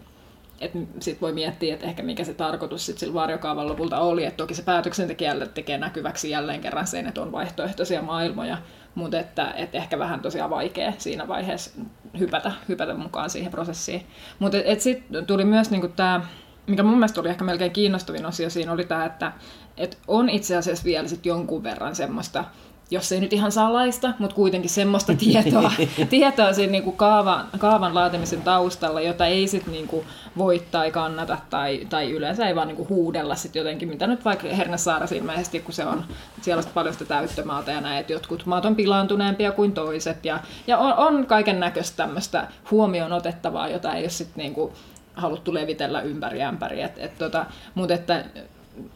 että 0.61 0.79
sitten 1.01 1.21
voi 1.21 1.33
miettiä, 1.33 1.75
että 1.75 1.87
ehkä 1.87 2.03
mikä 2.03 2.25
se 2.25 2.35
tarkoitus 2.35 2.87
sitten 2.87 3.01
sillä 3.01 3.15
varjokaavan 3.15 3.69
lopulta 3.69 3.99
oli, 3.99 4.25
että 4.25 4.37
toki 4.37 4.55
se 4.55 4.63
päätöksentekijälle 4.63 5.47
tekee 5.47 5.79
näkyväksi 5.79 6.31
jälleen 6.31 6.61
kerran 6.61 6.87
sen, 6.87 7.07
että 7.07 7.23
on 7.23 7.33
vaihtoehtoisia 7.33 8.03
maailmoja, 8.03 8.59
mutta 8.95 9.21
että, 9.21 9.51
että 9.51 9.79
ehkä 9.79 9.99
vähän 9.99 10.21
tosiaan 10.21 10.51
vaikea 10.51 10.93
siinä 10.99 11.29
vaiheessa 11.29 11.71
hypätä, 12.19 12.53
hypätä 12.69 12.95
mukaan 12.95 13.31
siihen 13.31 13.51
prosessiin. 13.51 14.07
Mutta 14.39 14.59
sitten 14.79 15.27
tuli 15.27 15.45
myös 15.45 15.71
niinku 15.71 15.89
tämä, 15.89 16.21
mikä 16.67 16.83
mun 16.83 16.99
mielestä 16.99 17.21
oli 17.21 17.29
ehkä 17.29 17.45
melkein 17.45 17.73
kiinnostavin 17.73 18.27
osio 18.27 18.51
siinä, 18.51 18.73
oli 18.73 18.85
tämä, 18.85 19.05
että 19.05 19.33
et 19.77 19.99
on 20.09 20.29
itse 20.29 20.57
asiassa 20.57 20.85
vielä 20.85 21.09
sit 21.09 21.27
jonkun 21.27 21.63
verran 21.63 21.95
semmoista, 21.97 22.45
jos 22.91 23.13
ei 23.13 23.21
nyt 23.21 23.33
ihan 23.33 23.53
salaista, 23.53 24.13
mutta 24.19 24.37
kuitenkin 24.37 24.71
semmoista 24.71 25.15
tietoa, 25.25 25.73
tietoa 26.11 26.53
siinä 26.53 26.71
niinku 26.71 26.93
kaavan, 26.93 27.49
kaavan 27.59 27.95
laatimisen 27.95 28.43
taustalla, 28.43 29.01
jota 29.01 29.27
ei 29.27 29.49
sitten 29.49 29.73
niinku 29.73 30.05
voi 30.39 30.63
tai 30.71 30.91
kannata 30.91 31.39
tai, 31.51 31.87
tai 31.89 32.11
yleensä 32.11 32.49
ei 32.49 32.55
vaan 32.55 32.69
niinku 32.69 32.87
huudella 32.89 33.35
sit 33.35 33.55
jotenkin, 33.55 33.89
mitä 33.89 34.07
nyt 34.07 34.25
vaikka 34.25 34.49
Hernesaarassa 34.49 35.17
ilmeisesti, 35.17 35.61
kun 35.61 35.75
se 35.75 35.85
on, 35.85 36.05
siellä 36.43 36.63
on 36.67 36.71
paljon 36.75 36.95
sitä 36.95 37.05
täyttömaata 37.05 37.71
ja 37.71 37.81
näin, 37.81 38.01
että 38.01 38.13
jotkut 38.13 38.47
maat 38.47 38.65
on 38.65 38.77
pilaantuneempia 38.77 39.53
kuin 39.53 39.73
toiset 39.73 40.25
ja, 40.25 40.41
ja 40.67 40.79
on, 40.79 40.95
on 40.95 41.27
kaiken 41.27 41.61
näköistä 41.61 41.97
tämmöistä 41.97 42.49
huomioon 42.71 43.13
otettavaa, 43.13 43.69
jota 43.69 43.95
ei 43.95 44.03
ole 44.03 44.09
sitten 44.09 44.43
niinku 44.43 44.73
haluttu 45.15 45.55
levitellä 45.55 46.01
ympäri 46.01 46.43
ämpäri. 46.43 46.83
Et, 46.83 46.99
et 46.99 47.19
tota, 47.19 47.47
mutta 47.75 47.95
että 47.95 48.25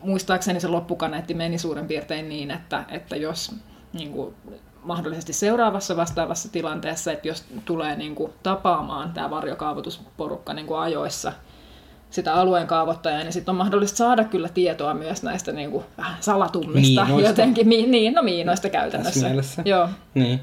muistaakseni 0.00 0.60
se 0.60 0.68
loppukaneetti 0.68 1.34
meni 1.34 1.58
suurin 1.58 1.86
piirtein 1.86 2.28
niin, 2.28 2.50
että, 2.50 2.84
että 2.88 3.16
jos 3.16 3.54
niin 3.92 4.12
kuin, 4.12 4.34
mahdollisesti 4.82 5.32
seuraavassa 5.32 5.96
vastaavassa 5.96 6.48
tilanteessa, 6.52 7.12
että 7.12 7.28
jos 7.28 7.44
tulee 7.64 7.96
niin 7.96 8.14
kuin, 8.14 8.32
tapaamaan 8.42 9.12
tämä 9.12 9.30
varjokaavoitusporukka 9.30 10.54
niin 10.54 10.66
kuin 10.66 10.80
ajoissa 10.80 11.32
sitä 12.10 12.34
alueen 12.34 12.66
kaavoittajaa, 12.66 13.22
niin 13.22 13.32
sitten 13.32 13.52
on 13.52 13.56
mahdollista 13.56 13.96
saada 13.96 14.24
kyllä 14.24 14.48
tietoa 14.48 14.94
myös 14.94 15.22
näistä 15.22 15.52
niin 15.52 15.70
kuin, 15.70 15.84
salatummista 16.20 17.04
Miinoista. 17.04 17.28
jotenkin, 17.28 17.68
mi, 17.68 17.86
niin, 17.86 18.14
no 18.14 18.22
miinoista 18.22 18.68
käytännössä. 18.68 19.12
Tässä 19.12 19.28
mielessä. 19.28 19.62
Joo. 19.64 19.88
Niin. 20.14 20.40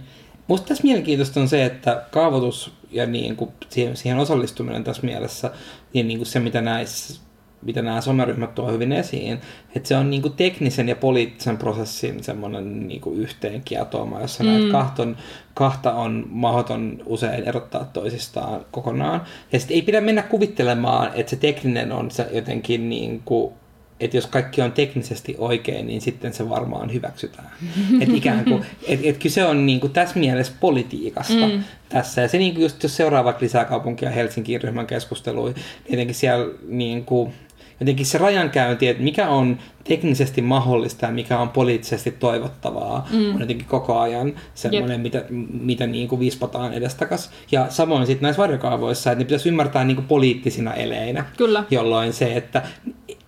Musta 0.48 0.68
tässä 0.68 0.84
mielenkiintoista 0.84 1.40
on 1.40 1.48
se, 1.48 1.66
että 1.66 2.04
kaavoitus 2.12 2.72
ja 2.92 3.06
niin 3.06 3.36
kuin 3.36 3.52
siihen, 3.70 3.98
siihen 3.98 4.20
osallistuminen 4.20 4.84
tässä 4.84 5.04
mielessä, 5.04 5.52
ja 5.94 6.04
niin 6.04 6.20
kuin 6.20 6.28
se 6.28 6.40
mitä 6.40 6.62
näissä 6.62 7.22
mitä 7.62 7.82
nämä 7.82 8.02
someryhmät 8.02 8.56
tuo 8.56 8.72
hyvin 8.72 8.92
esiin, 8.92 9.40
että 9.76 9.88
se 9.88 9.96
on 9.96 10.10
niin 10.10 10.22
kuin 10.22 10.34
teknisen 10.34 10.90
ja 10.90 10.96
poliittisen 10.96 11.58
prosessin 11.58 12.24
semmoinen 12.24 12.88
niin 12.88 13.02
kuin 13.02 13.20
yhteenkietoama, 13.20 14.22
jossa 14.22 14.44
mm. 14.44 14.50
näitä 14.50 14.72
kahton, 14.72 15.18
kahta 15.54 15.94
on 15.94 16.26
mahdoton 16.30 17.04
usein 17.06 17.44
erottaa 17.44 17.86
toisistaan 17.94 18.66
kokonaan. 18.72 19.22
Ja 19.52 19.60
sitten 19.60 19.76
ei 19.76 19.82
pidä 19.82 20.02
mennä 20.02 20.22
kuvittelemaan, 20.22 21.12
että 21.16 21.30
se 21.30 21.36
tekninen 21.36 21.92
on 21.92 22.12
se 22.12 22.28
jotenkin 22.32 22.90
niin 22.90 23.22
kuin 23.26 23.54
että 24.00 24.18
jos 24.18 24.28
kaikki 24.28 24.62
on 24.62 24.72
teknisesti 24.72 25.36
oikein, 25.38 25.88
niin 25.88 26.02
sitten 26.02 26.34
se 26.34 26.50
varmaan 26.50 26.94
hyväksytään. 26.94 27.50
Että 28.02 28.16
ikään 28.16 28.46
kuin, 28.46 28.66
et, 28.88 29.00
et 29.04 29.18
kyse 29.18 29.46
on 29.46 29.66
niin 29.66 29.80
kuin 29.80 29.94
tässä 29.94 30.20
mielessä 30.20 30.54
politiikasta 30.60 31.48
mm. 31.48 31.64
tässä. 31.90 32.22
Ja 32.22 32.28
se 32.28 32.38
niin 32.38 32.54
kuin 32.54 32.64
just, 32.64 32.84
jos 32.84 32.98
seuraa 32.98 33.24
vaikka 33.24 33.44
lisäkaupunkia 33.44 34.10
Helsingin 34.10 34.62
ryhmän 34.62 34.88
keskusteluja, 34.88 35.54
niin 35.54 35.64
jotenkin 35.90 36.16
siellä 36.16 36.54
niin 36.68 37.06
kuin, 37.06 37.34
jotenkin 37.80 38.06
se 38.06 38.18
rajankäynti, 38.18 38.88
että 38.88 39.04
mikä 39.04 39.30
on 39.30 39.58
teknisesti 39.84 40.42
mahdollista 40.42 41.06
ja 41.06 41.12
mikä 41.12 41.40
on 41.40 41.50
poliittisesti 41.50 42.12
toivottavaa, 42.12 43.08
mm. 43.12 43.36
on 43.36 43.42
jotenkin 43.42 43.68
koko 43.68 44.00
ajan 44.00 44.34
semmoinen, 44.54 45.04
Jep. 45.06 45.14
mitä, 45.14 45.26
mitä 45.62 45.88
niin 45.88 46.08
kuin 46.08 46.20
vispataan 46.20 46.74
edestakas. 46.74 47.32
Ja 47.52 47.66
samoin 47.70 48.06
sitten 48.06 48.22
näissä 48.22 48.42
varjokaavoissa, 48.42 49.12
että 49.12 49.24
ne 49.24 49.26
pitäisi 49.26 49.50
ymmärtää 49.50 49.84
niin 49.84 49.96
kuin 49.96 50.08
poliittisina 50.08 50.74
eleinä, 50.74 51.26
Kyllä. 51.38 51.64
jolloin 51.70 52.14
se, 52.14 52.34
että 52.36 52.64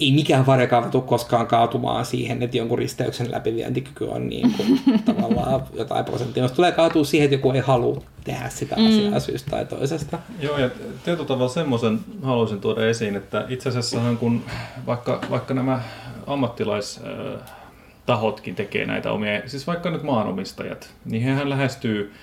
ei 0.01 0.11
mikään 0.11 0.45
varjokaava 0.45 0.89
tule 0.89 1.03
koskaan 1.03 1.47
kaatumaan 1.47 2.05
siihen, 2.05 2.43
että 2.43 2.57
jonkun 2.57 2.77
risteyksen 2.77 3.31
läpivientikyky 3.31 4.05
on 4.05 4.29
niin 4.29 4.53
kuin, 4.57 4.79
tavallaan 5.15 5.63
jotain 5.73 6.05
prosenttia. 6.05 6.43
Jos 6.43 6.51
tulee 6.51 6.71
kaatua 6.71 7.03
siihen, 7.03 7.25
että 7.25 7.35
joku 7.35 7.51
ei 7.51 7.61
halua 7.61 8.01
tehdä 8.23 8.49
sitä 8.49 8.75
mm. 8.75 8.87
asiaa 8.87 9.19
syystä 9.19 9.51
tai 9.51 9.65
toisesta. 9.65 10.19
Joo, 10.39 10.57
ja 10.57 10.69
tietyllä 11.03 11.27
tavalla 11.27 11.49
semmoisen 11.49 11.99
haluaisin 12.23 12.61
tuoda 12.61 12.87
esiin, 12.87 13.15
että 13.15 13.45
itse 13.49 13.69
asiassahan 13.69 14.17
kun 14.17 14.43
vaikka, 14.85 15.21
vaikka 15.29 15.53
nämä 15.53 15.81
ammattilaistahotkin 16.27 18.55
tekee 18.55 18.85
näitä 18.85 19.11
omia, 19.11 19.41
siis 19.45 19.67
vaikka 19.67 19.89
nyt 19.89 20.03
maanomistajat, 20.03 20.93
niin 21.05 21.23
hehän 21.23 21.49
lähestyy, 21.49 22.13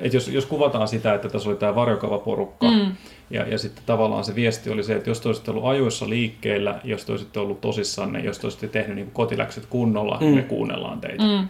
että 0.00 0.16
jos, 0.16 0.28
jos 0.28 0.46
kuvataan 0.46 0.88
sitä, 0.88 1.14
että 1.14 1.28
tässä 1.28 1.48
oli 1.48 1.56
tämä 1.56 1.74
varjokavaporukka, 1.74 2.70
mm. 2.70 2.92
ja, 3.30 3.48
ja 3.48 3.58
sitten 3.58 3.82
tavallaan 3.86 4.24
se 4.24 4.34
viesti 4.34 4.70
oli 4.70 4.82
se, 4.82 4.96
että 4.96 5.10
jos 5.10 5.20
te 5.20 5.28
olisitte 5.28 5.50
ollut 5.50 5.64
ajoissa 5.64 6.08
liikkeellä, 6.08 6.80
jos 6.84 7.04
te 7.04 7.12
olisitte 7.12 7.40
ollut 7.40 7.60
tosissanne, 7.60 8.20
jos 8.20 8.38
te 8.38 8.46
olisitte 8.46 8.68
tehnyt 8.68 8.96
niin 8.96 9.10
kotiläkset 9.10 9.66
kunnolla, 9.66 10.18
mm. 10.20 10.26
me 10.26 10.42
kuunnellaan 10.42 11.00
teitä. 11.00 11.22
Mm 11.22 11.48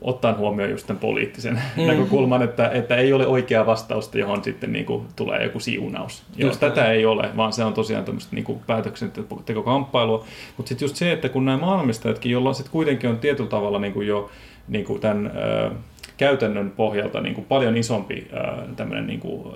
ottaen 0.00 0.36
huomioon 0.36 0.70
just 0.70 0.86
tämän 0.86 1.00
poliittisen 1.00 1.62
mm. 1.76 1.86
näkökulman, 1.90 2.42
että, 2.42 2.68
että 2.68 2.96
ei 2.96 3.12
ole 3.12 3.26
oikeaa 3.26 3.66
vastausta, 3.66 4.18
johon 4.18 4.44
sitten 4.44 4.72
niin 4.72 4.86
kuin 4.86 5.06
tulee 5.16 5.44
joku 5.44 5.60
siunaus. 5.60 6.22
Jos 6.36 6.46
Just 6.46 6.60
tätä 6.60 6.92
ei 6.92 7.06
ole, 7.06 7.30
vaan 7.36 7.52
se 7.52 7.64
on 7.64 7.74
tosiaan 7.74 8.04
tämmöistä 8.04 8.34
niin 8.34 8.44
kuin 8.44 8.60
päätöksentekokamppailua. 8.66 10.24
Mutta 10.56 10.68
sitten 10.68 10.86
just 10.86 10.96
se, 10.96 11.12
että 11.12 11.28
kun 11.28 11.44
nämä 11.44 11.58
maailmistajatkin, 11.58 12.32
joilla 12.32 12.52
sitten 12.52 12.72
kuitenkin 12.72 13.10
on 13.10 13.18
tietyllä 13.18 13.50
tavalla 13.50 13.78
niin 13.78 13.92
kuin 13.92 14.06
jo 14.06 14.30
niin 14.68 14.84
kuin 14.84 15.00
tämän 15.00 15.32
ö, 15.36 15.70
käytännön 16.16 16.70
pohjalta 16.70 17.20
niin 17.20 17.34
kuin 17.34 17.44
paljon 17.44 17.76
isompi 17.76 18.28
tämmöinen, 18.76 19.06
niin 19.06 19.20
kuin, 19.20 19.54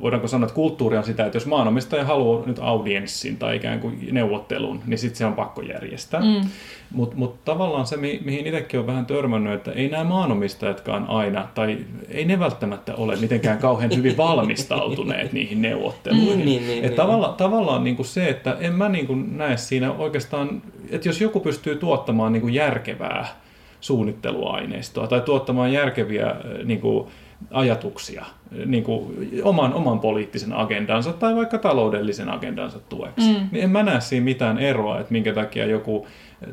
voidaanko 0.00 0.28
sanoa, 0.28 0.46
että 0.46 0.54
kulttuuri 0.54 0.96
on 0.96 1.04
sitä, 1.04 1.26
että 1.26 1.36
jos 1.36 1.46
maanomistaja 1.46 2.04
haluaa 2.04 2.46
nyt 2.46 2.58
audienssin 2.62 3.36
tai 3.36 3.56
ikään 3.56 3.80
kuin 3.80 4.08
neuvottelun, 4.12 4.80
niin 4.86 4.98
sitten 4.98 5.18
se 5.18 5.26
on 5.26 5.32
pakko 5.32 5.62
järjestää. 5.62 6.20
Mm. 6.20 6.48
Mutta 6.90 7.16
mut 7.16 7.44
tavallaan 7.44 7.86
se, 7.86 7.96
mi- 7.96 8.20
mihin 8.24 8.46
itsekin 8.46 8.80
on 8.80 8.86
vähän 8.86 9.06
törmännyt, 9.06 9.52
että 9.52 9.72
ei 9.72 9.88
nämä 9.88 10.04
maanomistajatkaan 10.04 11.06
aina, 11.08 11.48
tai 11.54 11.78
ei 12.08 12.24
ne 12.24 12.38
välttämättä 12.38 12.94
ole 12.94 13.16
mitenkään 13.16 13.58
kauhean 13.58 13.96
hyvin 13.96 14.16
valmistautuneet 14.26 15.32
niihin 15.32 15.62
neuvotteluihin. 15.62 16.38
Mm, 16.38 16.44
niin, 16.44 16.66
niin, 16.66 16.84
Et 16.84 16.90
niin. 16.90 16.96
tavalla, 16.96 17.28
tavallaan 17.28 17.84
niin 17.84 17.96
kuin 17.96 18.06
se, 18.06 18.28
että 18.28 18.56
en 18.60 18.74
mä 18.74 18.88
niin 18.88 19.06
kuin 19.06 19.38
näe 19.38 19.56
siinä 19.56 19.92
oikeastaan, 19.92 20.62
että 20.90 21.08
jos 21.08 21.20
joku 21.20 21.40
pystyy 21.40 21.76
tuottamaan 21.76 22.32
niin 22.32 22.40
kuin 22.40 22.54
järkevää 22.54 23.43
suunnitteluaineistoa 23.84 25.06
tai 25.06 25.20
tuottamaan 25.20 25.72
järkeviä 25.72 26.26
äh, 26.26 26.36
niin 26.64 26.80
kuin, 26.80 27.08
ajatuksia 27.50 28.24
niin 28.66 28.84
kuin 28.84 29.30
oman, 29.42 29.74
oman 29.74 30.00
poliittisen 30.00 30.52
agendansa 30.52 31.12
tai 31.12 31.36
vaikka 31.36 31.58
taloudellisen 31.58 32.28
agendansa 32.28 32.78
tueksi, 32.88 33.28
mm. 33.28 33.48
niin 33.52 33.64
en 33.64 33.70
mä 33.70 33.82
näe 33.82 34.00
siinä 34.00 34.24
mitään 34.24 34.58
eroa, 34.58 35.00
että 35.00 35.12
minkä 35.12 35.32
takia 35.32 35.66
joku 35.66 36.06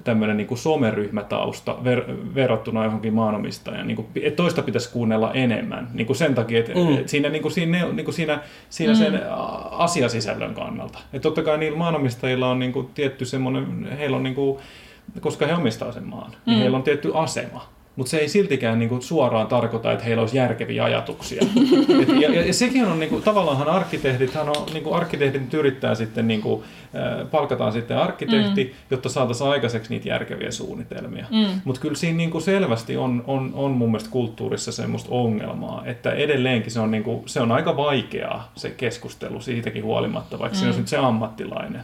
tämmöinen 0.03 0.37
niin 0.37 0.57
someryhmätausta 0.57 1.77
ver- 1.83 2.35
verrattuna 2.35 2.83
johonkin 2.83 3.13
maanomistajan. 3.13 3.87
Niin 3.87 3.95
kuin, 3.95 4.07
että 4.15 4.37
toista 4.37 4.61
pitäisi 4.61 4.91
kuunnella 4.91 5.33
enemmän 5.33 5.87
niin 5.93 6.07
kuin 6.07 6.17
sen 6.17 6.35
takia, 6.35 6.59
että 6.59 6.71
mm. 6.71 6.97
siinä, 7.05 7.29
niin 7.29 7.41
kuin 7.41 7.51
siinä, 7.51 7.85
niin 7.93 8.05
kuin 8.05 8.15
siinä, 8.15 8.39
siinä 8.69 8.93
mm. 8.93 8.99
sen 8.99 9.21
asiasisällön 9.71 10.53
kannalta. 10.53 10.99
Että 11.13 11.23
totta 11.23 11.43
kai 11.43 11.57
niillä 11.57 11.77
maanomistajilla 11.77 12.49
on 12.49 12.59
niin 12.59 12.73
kuin 12.73 12.87
tietty 12.93 13.25
semmoinen, 13.25 13.87
heillä 13.97 14.17
on 14.17 14.23
niin 14.23 14.35
kuin, 14.35 14.59
koska 15.19 15.47
he 15.47 15.53
omistaa 15.53 15.91
sen 15.91 16.07
maan, 16.07 16.31
niin 16.45 16.57
mm. 16.57 16.61
heillä 16.61 16.77
on 16.77 16.83
tietty 16.83 17.11
asema. 17.13 17.69
Mutta 17.95 18.09
se 18.09 18.17
ei 18.17 18.29
siltikään 18.29 18.79
niinku 18.79 19.01
suoraan 19.01 19.47
tarkoita, 19.47 19.91
että 19.91 20.05
heillä 20.05 20.21
olisi 20.21 20.37
järkeviä 20.37 20.83
ajatuksia. 20.83 21.41
Et, 22.01 22.21
ja, 22.21 22.45
ja 22.45 22.53
sekin 22.53 22.85
on 22.85 22.99
niinku, 22.99 23.21
tavallaan 23.21 23.67
arkkitehdit, 23.67 24.33
hän 24.33 24.49
on, 24.49 24.55
niinku, 24.73 24.93
arkkitehdit 24.93 25.53
yrittää 25.53 25.95
sitten, 25.95 26.27
niinku, 26.27 26.63
äh, 26.95 27.31
palkataan 27.31 27.71
sitten 27.71 27.97
arkkitehti, 27.97 28.63
mm. 28.63 28.69
jotta 28.91 29.09
saataisiin 29.09 29.49
aikaiseksi 29.49 29.93
niitä 29.93 30.09
järkeviä 30.09 30.51
suunnitelmia. 30.51 31.25
Mm. 31.31 31.61
Mutta 31.63 31.81
kyllä 31.81 31.95
siinä 31.95 32.17
niinku 32.17 32.39
selvästi 32.39 32.97
on, 32.97 33.23
on, 33.27 33.51
on 33.53 33.71
mun 33.71 33.91
mielestä 33.91 34.11
kulttuurissa 34.11 34.71
semmoista 34.71 35.09
ongelmaa, 35.11 35.83
että 35.85 36.11
edelleenkin 36.11 36.71
se 36.71 36.79
on, 36.79 36.91
niinku, 36.91 37.23
se 37.25 37.41
on 37.41 37.51
aika 37.51 37.77
vaikeaa 37.77 38.51
se 38.55 38.69
keskustelu 38.69 39.41
siitäkin 39.41 39.83
huolimatta, 39.83 40.39
vaikka 40.39 40.57
mm. 40.57 40.59
siinä 40.59 40.77
on 40.77 40.87
se 40.87 40.97
ammattilainen 40.97 41.81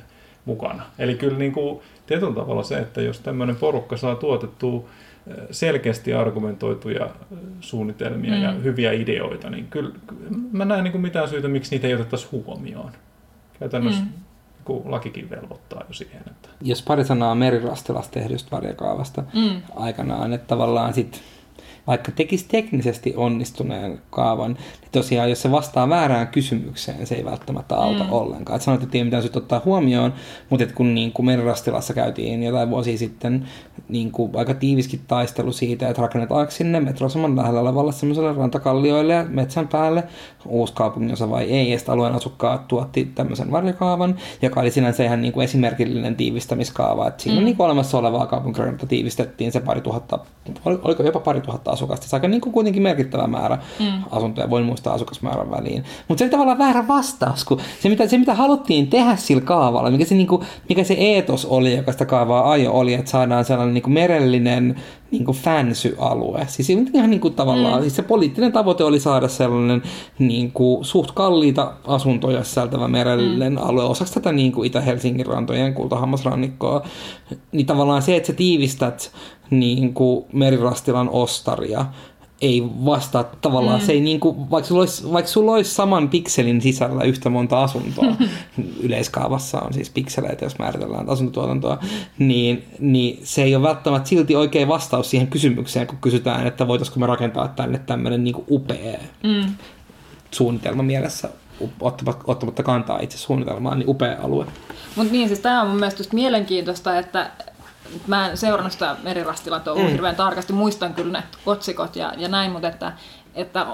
mukana. 0.48 0.84
Eli 1.00 1.16
kyllä 1.16 1.38
niinku, 1.38 1.84
tietyllä 2.06 2.36
tavalla 2.36 2.63
se, 2.63 2.77
että 2.77 3.01
jos 3.01 3.20
tämmöinen 3.20 3.56
porukka 3.56 3.98
saa 3.98 4.16
tuotettua 4.16 4.89
selkeästi 5.51 6.13
argumentoituja 6.13 7.10
suunnitelmia 7.62 8.36
mm. 8.36 8.42
ja 8.42 8.51
hyviä 8.51 8.92
ideoita, 8.92 9.50
niin 9.50 9.68
kyllä 9.68 9.92
mä 10.51 10.66
näen 10.66 10.84
niin 10.84 10.92
kuin 10.92 11.01
mitään 11.01 11.30
syytä, 11.30 11.48
miksi 11.48 11.75
niitä 11.75 11.88
ei 11.88 11.94
otettaisi 11.94 12.27
huomioon. 12.32 12.92
Käytännössä 13.60 14.01
mm. 14.01 14.08
Niin 14.08 14.82
lakikin 14.86 15.30
velvoittaa 15.30 15.84
jo 15.88 15.94
siihen. 15.94 16.22
Että... 16.27 16.50
Jos 16.62 16.82
pari 16.82 17.04
sanaa 17.04 17.36
merirastilasta 17.36 18.12
tehdystä 18.12 18.51
varjakaavasta 18.51 19.24
mm. 19.34 19.62
aikanaan, 19.75 20.34
että 20.34 20.48
tavallaan 20.48 20.94
sitten 20.94 21.22
vaikka 21.88 22.12
tekisi 22.12 22.46
teknisesti 22.48 23.13
onnistuneen 23.15 24.00
kaavan, 24.10 24.51
niin 24.51 24.91
tosiaan 24.91 25.29
jos 25.29 25.41
se 25.41 25.51
vastaa 25.51 25.89
väärään 25.89 26.27
kysymykseen, 26.27 27.08
se 27.08 27.15
ei 27.15 27.25
välttämättä 27.25 27.75
auta 27.75 28.03
mm. 28.03 28.13
ollenkaan. 28.13 28.56
Et 28.56 28.62
sanoit, 28.62 28.84
että 28.84 28.98
ei 28.98 29.03
mitään 29.03 29.24
syytä 29.24 29.39
ottaa 29.39 29.62
huomioon, 29.65 30.13
mutta 30.50 30.63
et 30.63 30.72
kun 30.72 30.96
niin 30.96 31.12
kuin 31.12 31.25
Merirastilassa 31.25 31.94
käytiin 31.94 32.44
jotain 32.44 32.70
vuosia 32.70 32.98
sitten 32.98 33.46
niin 33.89 34.12
kuin 34.12 34.32
aika 34.36 34.53
tiiviskin 34.53 35.01
taistelu 35.08 35.51
siitä, 35.51 35.89
että 35.89 36.01
rakennetaanko 36.01 36.51
sinne 36.51 36.79
metrosaman 36.79 37.36
lähellä 37.36 37.60
olevalle 37.60 37.91
semmoiselle 37.91 38.34
rantakallioille 38.34 39.13
ja 39.13 39.25
metsän 39.29 39.67
päälle 39.67 40.03
uusi 40.46 40.74
kaupunginosa 40.74 41.29
vai 41.29 41.44
ei, 41.44 41.72
ja 41.72 41.77
alueen 41.88 42.15
asukkaat 42.15 42.67
tuotti 42.67 43.12
tämmöisen 43.15 43.51
varjokaavan, 43.51 44.15
joka 44.41 44.60
oli 44.60 44.72
sinänsä 44.72 45.03
ihan 45.03 45.22
niin 45.22 45.34
kuin 45.34 45.44
esimerkillinen 45.44 46.15
tiivistämiskaava, 46.15 47.08
että 47.08 47.24
siinä 47.24 47.39
mm. 47.39 47.46
niin 47.46 47.58
kuin 47.58 47.65
olemassa 47.65 47.98
olevaa 47.98 48.25
kaupunkirakennetta 48.25 48.88
tiivistettiin 48.88 49.51
se 49.51 49.60
pari 49.60 49.82
tuhatta, 49.82 50.20
oliko 50.65 51.03
jopa 51.03 51.20
pari 51.20 51.41
tuhatta 51.41 51.72
asukasta, 51.78 52.08
se 52.08 52.16
aika 52.16 52.28
niin 52.28 52.42
kuin 52.42 52.54
kuitenkin 52.54 52.84
merkittävä 52.84 53.28
määrä 53.28 53.58
mm. 53.80 54.04
asuntoja, 54.12 54.50
voin 54.50 54.66
muistaa 54.66 54.94
asukasmäärän 54.94 55.52
väliin. 55.52 55.84
Mutta 56.08 56.20
se 56.20 56.26
oli 56.26 56.32
tavallaan 56.32 56.58
väärä 56.58 56.88
vastaus, 56.88 57.46
kun 57.46 57.60
se 57.82 57.90
mitä, 57.90 58.08
se 58.08 58.18
mitä 58.18 58.34
haluttiin 58.34 58.88
tehdä 58.88 59.16
sillä 59.16 59.42
kaavalla, 59.42 59.92
mikä 59.92 60.06
se, 60.06 60.16
niin 60.16 60.28
kuin, 60.28 60.42
mikä 60.70 60.84
se 60.84 60.94
eetos 60.94 61.46
oli, 61.46 61.76
joka 61.76 61.92
sitä 61.92 62.06
kaavaa 62.06 62.52
ajo, 62.52 62.72
oli, 62.72 62.94
että 62.94 63.12
saadaan 63.12 63.46
sellainen 63.46 63.74
niin 63.74 63.82
kuin 63.82 63.94
merellinen 63.94 64.76
niin 65.12 65.26
kuin 65.26 65.38
fancy-alue. 65.38 66.46
Siis 66.48 66.70
ihan 66.70 67.10
niin 67.10 67.20
kuin 67.20 67.34
tavallaan, 67.34 67.76
mm. 67.76 67.82
siis 67.82 67.96
se 67.96 68.02
poliittinen 68.04 68.52
tavoite 68.52 68.84
oli 68.84 69.00
saada 69.00 69.28
sellainen 69.28 69.82
niin 70.20 70.52
kuin, 70.52 70.86
suht 70.86 71.12
kalliita 71.12 71.74
asuntoja 71.88 72.44
sisältävä 72.44 72.88
merellinen 72.88 73.54
mm. 73.54 73.60
alue 73.62 73.84
osaksi 73.84 74.14
tätä 74.14 74.32
niin 74.32 74.52
kuin 74.52 74.68
Itä-Helsingin 74.68 75.26
rantojen 75.26 75.74
kultahammasrannikkoa. 75.74 76.86
Niin 77.52 77.66
tavallaan 77.66 78.02
se, 78.02 78.16
että 78.16 78.28
sä 78.28 78.34
tiivistät 78.34 79.12
niin 79.50 79.94
kuin 79.94 80.25
merirastilan 80.34 81.10
ostaria, 81.10 81.86
ei 82.42 82.63
vastaa 82.86 83.24
tavallaan, 83.24 83.80
mm. 83.80 83.86
se 83.86 83.92
ei 83.92 84.01
niinku, 84.01 84.51
vaikka 84.51 84.68
sulla, 84.68 84.82
olisi, 84.82 85.12
vaikka 85.12 85.32
sulla 85.32 85.51
olisi 85.51 85.74
saman 85.74 86.10
pikselin 86.10 86.62
sisällä 86.62 87.04
yhtä 87.04 87.30
monta 87.30 87.63
asuntoa, 87.63 88.16
yleiskaavassa 88.86 89.60
on 89.60 89.74
siis 89.74 89.89
pikseleitä, 89.89 90.46
jos 90.46 90.60
määritellään 90.60 91.10
asuntotuotantoa, 91.10 91.80
niin, 92.20 92.66
niin 92.80 93.20
se 93.24 93.44
ei 93.44 93.56
ole 93.56 93.68
välttämättä 93.68 94.10
silti 94.10 94.36
oikea 94.36 94.68
vastaus 94.68 95.10
siihen 95.10 95.27
kysymykseen, 95.27 95.88
kun 95.88 95.98
kysytään, 96.01 96.48
että 96.48 96.68
voitaisiko 96.68 97.00
me 97.00 97.06
rakentaa 97.06 97.48
tänne 97.48 97.80
tämmöinen 97.80 98.24
niinku 98.24 98.46
upea 98.50 99.00
mm. 99.24 99.54
suunnitelma 100.32 100.84
mielessä, 100.84 101.30
ottamatta, 102.27 102.63
kantaa 102.63 103.00
itse 103.00 103.18
suunnitelmaan, 103.18 103.80
niin 103.80 103.89
upea 103.89 104.18
alue. 104.24 104.46
Mutta 104.96 105.13
niin, 105.13 105.27
siis 105.27 105.39
tämä 105.39 105.62
on 105.62 105.68
mun 105.68 105.80
mielestä 105.80 106.04
mielenkiintoista, 106.13 107.00
että 107.00 107.32
mä 108.08 108.29
en 108.29 108.38
seurannut 108.38 108.74
sitä 108.74 108.96
merirastilan 109.03 109.62
touhua 109.62 109.84
mm. 109.84 109.91
hirveän 109.91 110.15
tarkasti, 110.15 110.53
muistan 110.53 110.94
kyllä 110.94 111.12
ne 111.12 111.24
otsikot 111.46 111.96
ja, 111.96 112.13
ja 112.17 112.27
näin, 112.27 112.51
mutta 112.51 112.67
että, 112.67 112.94
että 113.36 113.67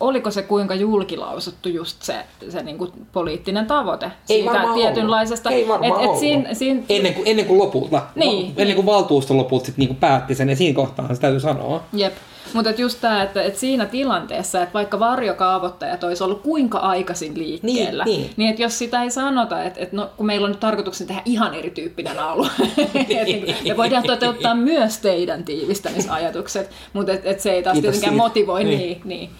oliko 0.00 0.30
se 0.30 0.42
kuinka 0.42 0.74
julkilausuttu 0.74 1.68
just 1.68 2.02
se, 2.02 2.14
se 2.48 2.62
niinku 2.62 2.92
poliittinen 3.12 3.66
tavoite 3.66 4.10
ei 4.28 4.42
siitä 4.42 4.64
tietynlaisesta... 4.74 5.50
Ei 5.50 5.68
varmaan 5.68 6.04
et, 6.04 6.10
et 6.10 6.18
siinä, 6.18 6.54
siinä... 6.54 6.82
Ennen, 6.88 7.14
kuin, 7.14 7.28
ennen 7.28 7.46
kuin 7.46 7.58
lopulta. 7.58 8.02
Niin, 8.14 8.46
ennen 8.46 8.66
niin. 8.66 8.74
kuin 8.74 8.86
valtuusto 8.86 9.36
lopulta 9.36 9.66
sit 9.66 9.76
niinku 9.76 9.94
päätti 9.94 10.34
sen 10.34 10.48
ja 10.48 10.56
siinä 10.56 10.76
kohtaa 10.76 11.14
se 11.14 11.20
täytyy 11.20 11.40
sanoa. 11.40 11.82
Jep. 11.92 12.14
Mutta 12.52 12.70
just 12.70 13.00
tämä, 13.00 13.22
että, 13.22 13.42
että 13.42 13.60
siinä 13.60 13.86
tilanteessa, 13.86 14.62
että 14.62 14.74
vaikka 14.74 14.98
varjokaavoittajat 14.98 16.04
olisi 16.04 16.24
ollut 16.24 16.42
kuinka 16.42 16.78
aikaisin 16.78 17.38
liikkeellä, 17.38 18.04
niin, 18.04 18.20
niin. 18.20 18.30
niin 18.36 18.50
että 18.50 18.62
jos 18.62 18.78
sitä 18.78 19.02
ei 19.02 19.10
sanota, 19.10 19.62
että, 19.62 19.80
että 19.80 19.96
no, 19.96 20.10
kun 20.16 20.26
meillä 20.26 20.44
on 20.44 20.50
nyt 20.50 20.60
tarkoituksena 20.60 21.08
tehdä 21.08 21.22
ihan 21.24 21.54
erityyppinen 21.54 22.18
alue, 22.18 22.48
että 22.78 23.24
niin 23.24 23.56
me 23.68 23.76
voidaan 23.76 24.04
toteuttaa 24.06 24.54
myös 24.54 24.98
teidän 24.98 25.44
tiivistämisajatukset, 25.44 26.70
mutta 26.92 27.12
että 27.12 27.30
et 27.30 27.40
se 27.40 27.50
ei 27.50 27.62
taas 27.62 27.74
Kiitos 27.74 27.90
tietenkään 27.90 28.12
siitä. 28.12 28.22
motivoi 28.22 28.64
niin. 28.64 28.78
niin, 28.78 29.00
niin. 29.04 29.30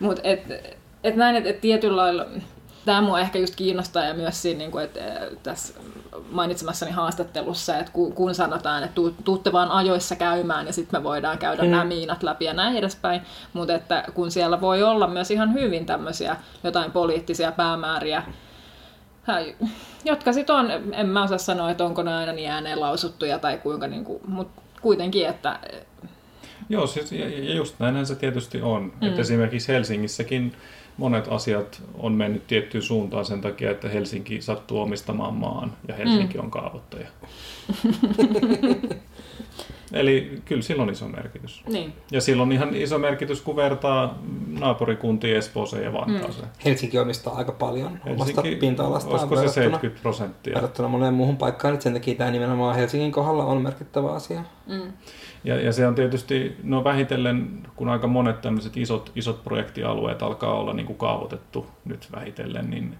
Mutta 0.00 0.22
että 0.24 0.54
et 1.04 1.16
näin, 1.16 1.36
että 1.36 1.50
et 1.50 1.60
tietyllä 1.60 1.96
lailla 1.96 2.26
tämä 2.86 3.00
mua 3.00 3.20
ehkä 3.20 3.38
just 3.38 3.56
kiinnostaa 3.56 4.04
ja 4.04 4.14
myös 4.14 4.42
siinä, 4.42 4.58
niin 4.58 4.70
kuin, 4.70 4.84
että 4.84 5.00
tässä 5.42 5.74
mainitsemassani 6.30 6.90
haastattelussa, 6.90 7.78
että 7.78 7.92
kun 8.14 8.34
sanotaan, 8.34 8.84
että 8.84 9.00
tuutte 9.24 9.52
vaan 9.52 9.70
ajoissa 9.70 10.16
käymään 10.16 10.66
ja 10.66 10.72
sitten 10.72 11.00
me 11.00 11.04
voidaan 11.04 11.38
käydä 11.38 11.62
mm. 11.62 11.70
nämä 11.70 11.84
miinat 11.84 12.22
läpi 12.22 12.44
ja 12.44 12.54
näin 12.54 12.76
edespäin, 12.76 13.20
mutta 13.52 13.74
että 13.74 14.04
kun 14.14 14.30
siellä 14.30 14.60
voi 14.60 14.82
olla 14.82 15.06
myös 15.06 15.30
ihan 15.30 15.54
hyvin 15.54 15.86
tämmöisiä 15.86 16.36
jotain 16.64 16.92
poliittisia 16.92 17.52
päämääriä, 17.52 18.22
jotka 20.04 20.32
sitten 20.32 20.56
on, 20.56 20.70
en 20.92 21.08
mä 21.08 21.22
osaa 21.22 21.38
sanoa, 21.38 21.70
että 21.70 21.84
onko 21.84 22.02
ne 22.02 22.14
aina 22.14 22.32
niin 22.32 22.50
ääneen 22.50 22.80
lausuttuja 22.80 23.38
tai 23.38 23.58
kuinka, 23.58 23.86
niin 23.86 24.04
kuin, 24.04 24.20
mutta 24.28 24.62
kuitenkin, 24.82 25.28
että... 25.28 25.58
Joo, 26.68 26.86
siis, 26.86 27.12
ja 27.12 27.54
just 27.54 27.74
näinhän 27.78 28.06
se 28.06 28.14
tietysti 28.14 28.62
on. 28.62 28.82
Mm. 28.82 29.08
Että 29.08 29.20
esimerkiksi 29.20 29.72
Helsingissäkin 29.72 30.52
monet 30.96 31.28
asiat 31.28 31.82
on 31.98 32.12
mennyt 32.12 32.46
tiettyyn 32.46 32.82
suuntaan 32.82 33.24
sen 33.24 33.40
takia, 33.40 33.70
että 33.70 33.88
Helsinki 33.88 34.42
sattuu 34.42 34.80
omistamaan 34.80 35.34
maan 35.34 35.72
ja 35.88 35.94
Helsinki 35.94 36.38
mm. 36.38 36.44
on 36.44 36.50
kaavoittaja. 36.50 37.06
Eli 39.92 40.42
kyllä 40.44 40.62
sillä 40.62 40.82
on 40.82 40.90
iso 40.90 41.08
merkitys. 41.08 41.62
Niin. 41.68 41.92
Ja 42.10 42.20
silloin 42.20 42.52
ihan 42.52 42.74
iso 42.74 42.98
merkitys, 42.98 43.40
kun 43.40 43.56
vertaa 43.56 44.18
naapurikuntiin 44.60 45.36
Espooseen 45.36 45.84
ja 45.84 45.92
Vantaaseen. 45.92 46.44
Mm. 46.44 46.50
Helsinki 46.64 46.98
omistaa 46.98 47.34
aika 47.34 47.52
paljon 47.52 47.90
Helsinki, 47.90 48.10
omasta 48.10 48.42
pinta-alastaan. 48.60 49.12
Olisiko 49.14 49.36
se 49.36 49.48
70 49.48 50.02
prosenttia? 50.02 50.54
Verrattuna 50.54 50.88
moneen 50.88 51.14
muuhun 51.14 51.36
paikkaan, 51.36 51.74
että 51.74 51.84
sen 51.84 51.92
takia 51.92 52.14
tämä 52.14 52.30
nimenomaan 52.30 52.76
Helsingin 52.76 53.12
kohdalla 53.12 53.44
on 53.44 53.62
merkittävä 53.62 54.12
asia. 54.12 54.44
Mm. 54.66 54.92
Ja, 55.46 55.60
ja 55.60 55.72
se 55.72 55.86
on 55.86 55.94
tietysti, 55.94 56.56
no 56.62 56.84
vähitellen, 56.84 57.48
kun 57.76 57.88
aika 57.88 58.06
monet 58.06 58.40
tämmöiset 58.40 58.76
isot, 58.76 59.12
isot 59.14 59.44
projektialueet 59.44 60.22
alkaa 60.22 60.54
olla 60.54 60.72
niin 60.72 60.86
kuin 60.86 60.98
kaavoitettu 60.98 61.66
nyt 61.84 62.08
vähitellen, 62.12 62.70
niin, 62.70 62.94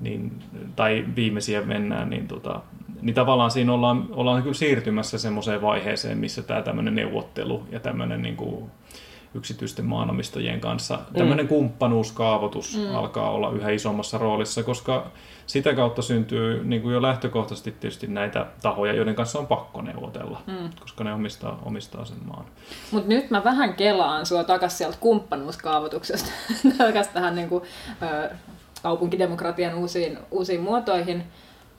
niin, 0.00 0.32
tai 0.76 1.04
viimeisiä 1.16 1.62
mennään, 1.62 2.10
niin, 2.10 2.28
tota, 2.28 2.60
niin 3.02 3.14
tavallaan 3.14 3.50
siinä 3.50 3.72
ollaan, 3.72 4.08
ollaan 4.10 4.42
kyllä 4.42 4.54
siirtymässä 4.54 5.18
semmoiseen 5.18 5.62
vaiheeseen, 5.62 6.18
missä 6.18 6.42
tämä 6.42 6.62
tämmöinen 6.62 6.94
neuvottelu 6.94 7.62
ja 7.70 7.80
tämmöinen 7.80 8.22
niin 8.22 8.36
kuin 8.36 8.70
yksityisten 9.36 9.84
maanomistajien 9.84 10.60
kanssa, 10.60 10.98
tämmöinen 11.14 11.44
mm. 11.44 11.48
kumppanuuskaavoitus 11.48 12.76
mm. 12.76 12.94
alkaa 12.94 13.30
olla 13.30 13.50
yhä 13.50 13.70
isommassa 13.70 14.18
roolissa, 14.18 14.62
koska 14.62 15.10
sitä 15.46 15.74
kautta 15.74 16.02
syntyy 16.02 16.64
niin 16.64 16.82
kuin 16.82 16.94
jo 16.94 17.02
lähtökohtaisesti 17.02 17.70
tietysti 17.70 18.06
näitä 18.06 18.46
tahoja, 18.62 18.92
joiden 18.92 19.14
kanssa 19.14 19.38
on 19.38 19.46
pakko 19.46 19.82
neuvotella, 19.82 20.42
mm. 20.46 20.70
koska 20.80 21.04
ne 21.04 21.12
omistaa, 21.12 21.62
omistaa 21.64 22.04
sen 22.04 22.18
maan. 22.24 22.44
Mutta 22.90 23.08
nyt 23.08 23.30
mä 23.30 23.44
vähän 23.44 23.74
kelaan 23.74 24.26
sua 24.26 24.44
takaisin 24.44 24.78
sieltä 24.78 24.96
kumppanuuskaavoituksesta 25.00 26.30
takaisin 26.78 27.14
tähän 27.14 27.34
niin 27.34 27.48
kuin, 27.48 27.64
ö, 28.02 28.30
kaupunkidemokratian 28.82 29.74
uusiin, 29.74 30.18
uusiin 30.30 30.60
muotoihin. 30.60 31.24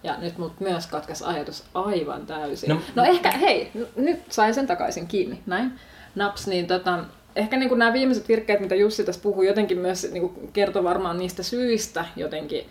Ja 0.03 0.17
nyt 0.17 0.37
mut 0.37 0.59
myös 0.59 0.87
katkesi 0.87 1.23
ajatus 1.23 1.63
aivan 1.73 2.25
täysin. 2.25 2.69
No, 2.69 2.81
no 2.95 3.03
ehkä, 3.03 3.31
hei, 3.31 3.71
n- 3.73 4.03
nyt 4.05 4.31
sain 4.31 4.53
sen 4.53 4.67
takaisin 4.67 5.07
kiinni, 5.07 5.41
näin. 5.45 5.79
Naps, 6.15 6.47
niin 6.47 6.67
tota, 6.67 6.99
ehkä 7.37 7.57
niin 7.57 7.69
kuin 7.69 7.79
nämä 7.79 7.93
viimeiset 7.93 8.27
virkkeet, 8.27 8.59
mitä 8.59 8.75
Jussi 8.75 9.03
tässä 9.03 9.21
puhui, 9.21 9.47
jotenkin 9.47 9.79
myös 9.79 10.11
niin 10.11 10.29
kuin 10.29 10.49
kertoo 10.53 10.83
varmaan 10.83 11.17
niistä 11.17 11.43
syistä 11.43 12.05
jotenkin, 12.15 12.65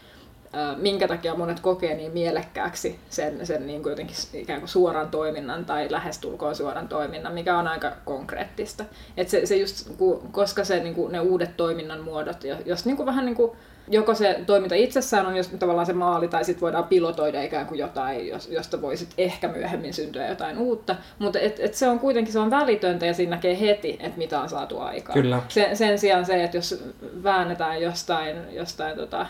minkä 0.77 1.09
takia 1.09 1.35
monet 1.35 1.61
kokee 1.61 1.95
niin 1.95 2.13
mielekkääksi 2.13 2.99
sen, 3.11 3.47
sen 3.47 3.67
niin 3.67 3.83
kuin 3.83 3.91
jotenkin 3.91 4.17
ikään 4.33 4.61
kuin 4.61 4.69
suoran 4.69 5.09
toiminnan 5.09 5.65
tai 5.65 5.87
lähestulkoon 5.91 6.57
suoran 6.57 6.89
toiminnan, 6.89 7.35
mikä 7.35 7.59
on 7.59 7.69
aika 7.69 7.93
konkreettista. 8.05 8.85
Et 9.17 9.29
se, 9.29 9.47
se 9.47 9.57
just, 9.57 9.91
koska 10.33 10.65
se, 10.65 10.83
niin 10.83 10.95
kuin 10.95 11.13
ne 11.13 11.21
uudet 11.21 11.57
toiminnan 11.57 12.01
muodot, 12.01 12.37
jos 12.65 12.85
niin 12.87 12.97
kuin 12.97 13.07
vähän 13.07 13.27
niin 13.27 13.37
kuin 13.37 13.53
joko 13.89 14.15
se 14.15 14.41
toiminta 14.47 14.75
itsessään 14.75 15.27
on 15.27 15.37
jos 15.37 15.49
tavallaan 15.49 15.87
se 15.87 15.93
maali, 15.93 16.29
tai 16.29 16.45
sitten 16.45 16.61
voidaan 16.61 16.85
pilotoida 16.85 17.43
ikään 17.43 17.67
kuin 17.67 17.79
jotain, 17.79 18.31
josta 18.49 18.83
voisit 18.83 19.09
ehkä 19.19 19.49
myöhemmin 19.49 19.95
syntyä 19.95 20.29
jotain 20.29 20.59
uutta. 20.59 20.97
Mutta 21.19 21.39
et, 21.39 21.61
et 21.61 21.75
se 21.75 21.89
on 21.89 21.99
kuitenkin 21.99 22.33
se 22.33 22.39
on 22.39 22.51
välitöntä 22.51 23.07
ja 23.07 23.15
siinä 23.15 23.31
näkee 23.31 23.61
heti, 23.61 23.97
että 24.01 24.19
mitä 24.19 24.41
on 24.41 24.49
saatu 24.49 24.79
aikaan. 24.79 25.23
Kyllä. 25.23 25.43
Sen, 25.49 25.77
sen 25.77 25.99
sijaan 25.99 26.27
se, 26.27 26.45
että 26.45 26.57
jos 26.57 26.85
väännetään 27.23 27.83
jostain, 27.83 28.37
jostain 28.51 28.97
tota, 28.97 29.27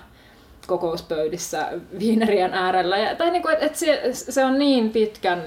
kokouspöydissä 0.67 1.69
viinerien 1.99 2.55
äärellä. 2.55 2.99
Ja, 2.99 3.15
tai 3.15 3.31
niin 3.31 3.43
kuin, 3.43 3.53
että, 3.53 3.67
että 3.67 3.79
se, 3.79 4.01
se 4.13 4.45
on 4.45 4.59
niin 4.59 4.91
pitkän, 4.91 5.43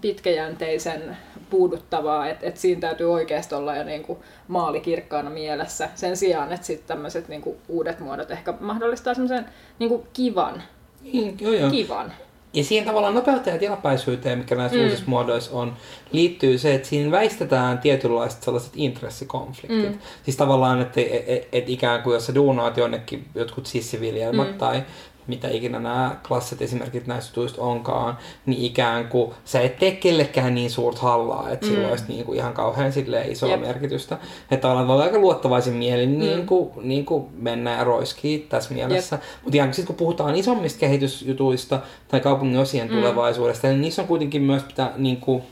pitkäjänteisen 0.00 1.16
puuduttavaa, 1.54 2.28
että, 2.28 2.46
että 2.46 2.60
siinä 2.60 2.80
täytyy 2.80 3.12
oikeasti 3.12 3.54
olla 3.54 3.76
jo 3.76 3.84
niin 3.84 4.02
kuin 4.02 4.18
maali 4.48 4.80
kirkkaana 4.80 5.30
mielessä 5.30 5.88
sen 5.94 6.16
sijaan, 6.16 6.52
että 6.52 6.66
sitten 6.66 6.88
tämmöiset 6.88 7.28
niin 7.28 7.42
kuin 7.42 7.56
uudet 7.68 8.00
muodot 8.00 8.30
ehkä 8.30 8.54
mahdollistaa 8.60 9.14
semmoisen 9.14 9.46
niin 9.78 9.88
kuin 9.88 10.02
kivan. 10.12 10.62
Niin, 11.02 11.36
joo, 11.40 11.52
joo. 11.52 11.70
kivan. 11.70 12.12
Ja 12.54 12.64
siihen 12.64 12.86
tavallaan 12.86 13.14
nopeutta 13.14 13.50
ja 13.50 13.58
tilapäisyyteen, 13.58 14.38
mikä 14.38 14.54
näissä 14.54 14.78
mm. 14.78 14.84
uusissa 14.84 15.04
muodoissa 15.06 15.56
on, 15.56 15.76
liittyy 16.12 16.58
se, 16.58 16.74
että 16.74 16.88
siinä 16.88 17.10
väistetään 17.10 17.78
tietynlaiset 17.78 18.42
sellaiset 18.42 18.72
intressikonfliktit. 18.76 19.92
Mm. 19.92 19.98
Siis 20.22 20.36
tavallaan, 20.36 20.80
että 20.80 21.00
et, 21.00 21.24
et, 21.26 21.48
et 21.52 21.68
ikään 21.68 22.02
kuin 22.02 22.14
jos 22.14 22.26
sä 22.26 22.34
duunaat 22.34 22.76
jonnekin 22.76 23.26
jotkut 23.34 23.66
sissiviljelmät 23.66 24.52
mm. 24.52 24.58
tai 24.58 24.82
mitä 25.26 25.48
ikinä 25.48 25.80
nämä 25.80 26.16
klassit 26.28 26.62
esimerkit 26.62 27.06
näistä 27.06 27.30
jutuista 27.30 27.62
onkaan, 27.62 28.18
niin 28.46 28.64
ikään 28.64 29.08
kuin 29.08 29.32
sä 29.44 29.60
et 29.60 29.78
tee 29.78 29.90
kellekään 29.90 30.54
niin 30.54 30.70
suurta 30.70 31.00
hallaa, 31.00 31.50
että 31.50 31.66
mm. 31.66 31.72
sillä 31.72 31.88
olisi 31.88 32.04
niin 32.08 32.24
kuin 32.24 32.38
ihan 32.38 32.54
kauhean 32.54 32.92
isoa 33.30 33.48
Jep. 33.48 33.60
merkitystä. 33.60 34.18
Että 34.50 34.62
tavallaan 34.62 34.88
voi 34.88 35.02
aika 35.02 35.18
luottavaisin 35.18 35.74
mielin 35.74 36.10
mm. 36.10 36.18
niin 36.18 36.46
kuin, 36.46 36.70
niin 36.82 37.04
kuin 37.04 37.26
mennä 37.38 37.76
ja 37.76 37.84
roiskii 37.84 38.38
tässä 38.38 38.74
mielessä. 38.74 39.18
Mutta 39.42 39.56
ihan 39.56 39.74
sitten 39.74 39.86
kun 39.86 39.96
puhutaan 39.96 40.34
isommista 40.34 40.80
kehitysjutuista 40.80 41.80
tai 42.08 42.20
kaupungin 42.20 42.58
osien 42.58 42.88
mm. 42.88 42.94
tulevaisuudesta, 42.94 43.68
niin 43.68 43.80
niissä 43.80 44.02
on 44.02 44.08
kuitenkin 44.08 44.42
myös 44.42 44.62
pitää 44.62 44.92
niin 44.96 45.16
kuin, 45.16 45.42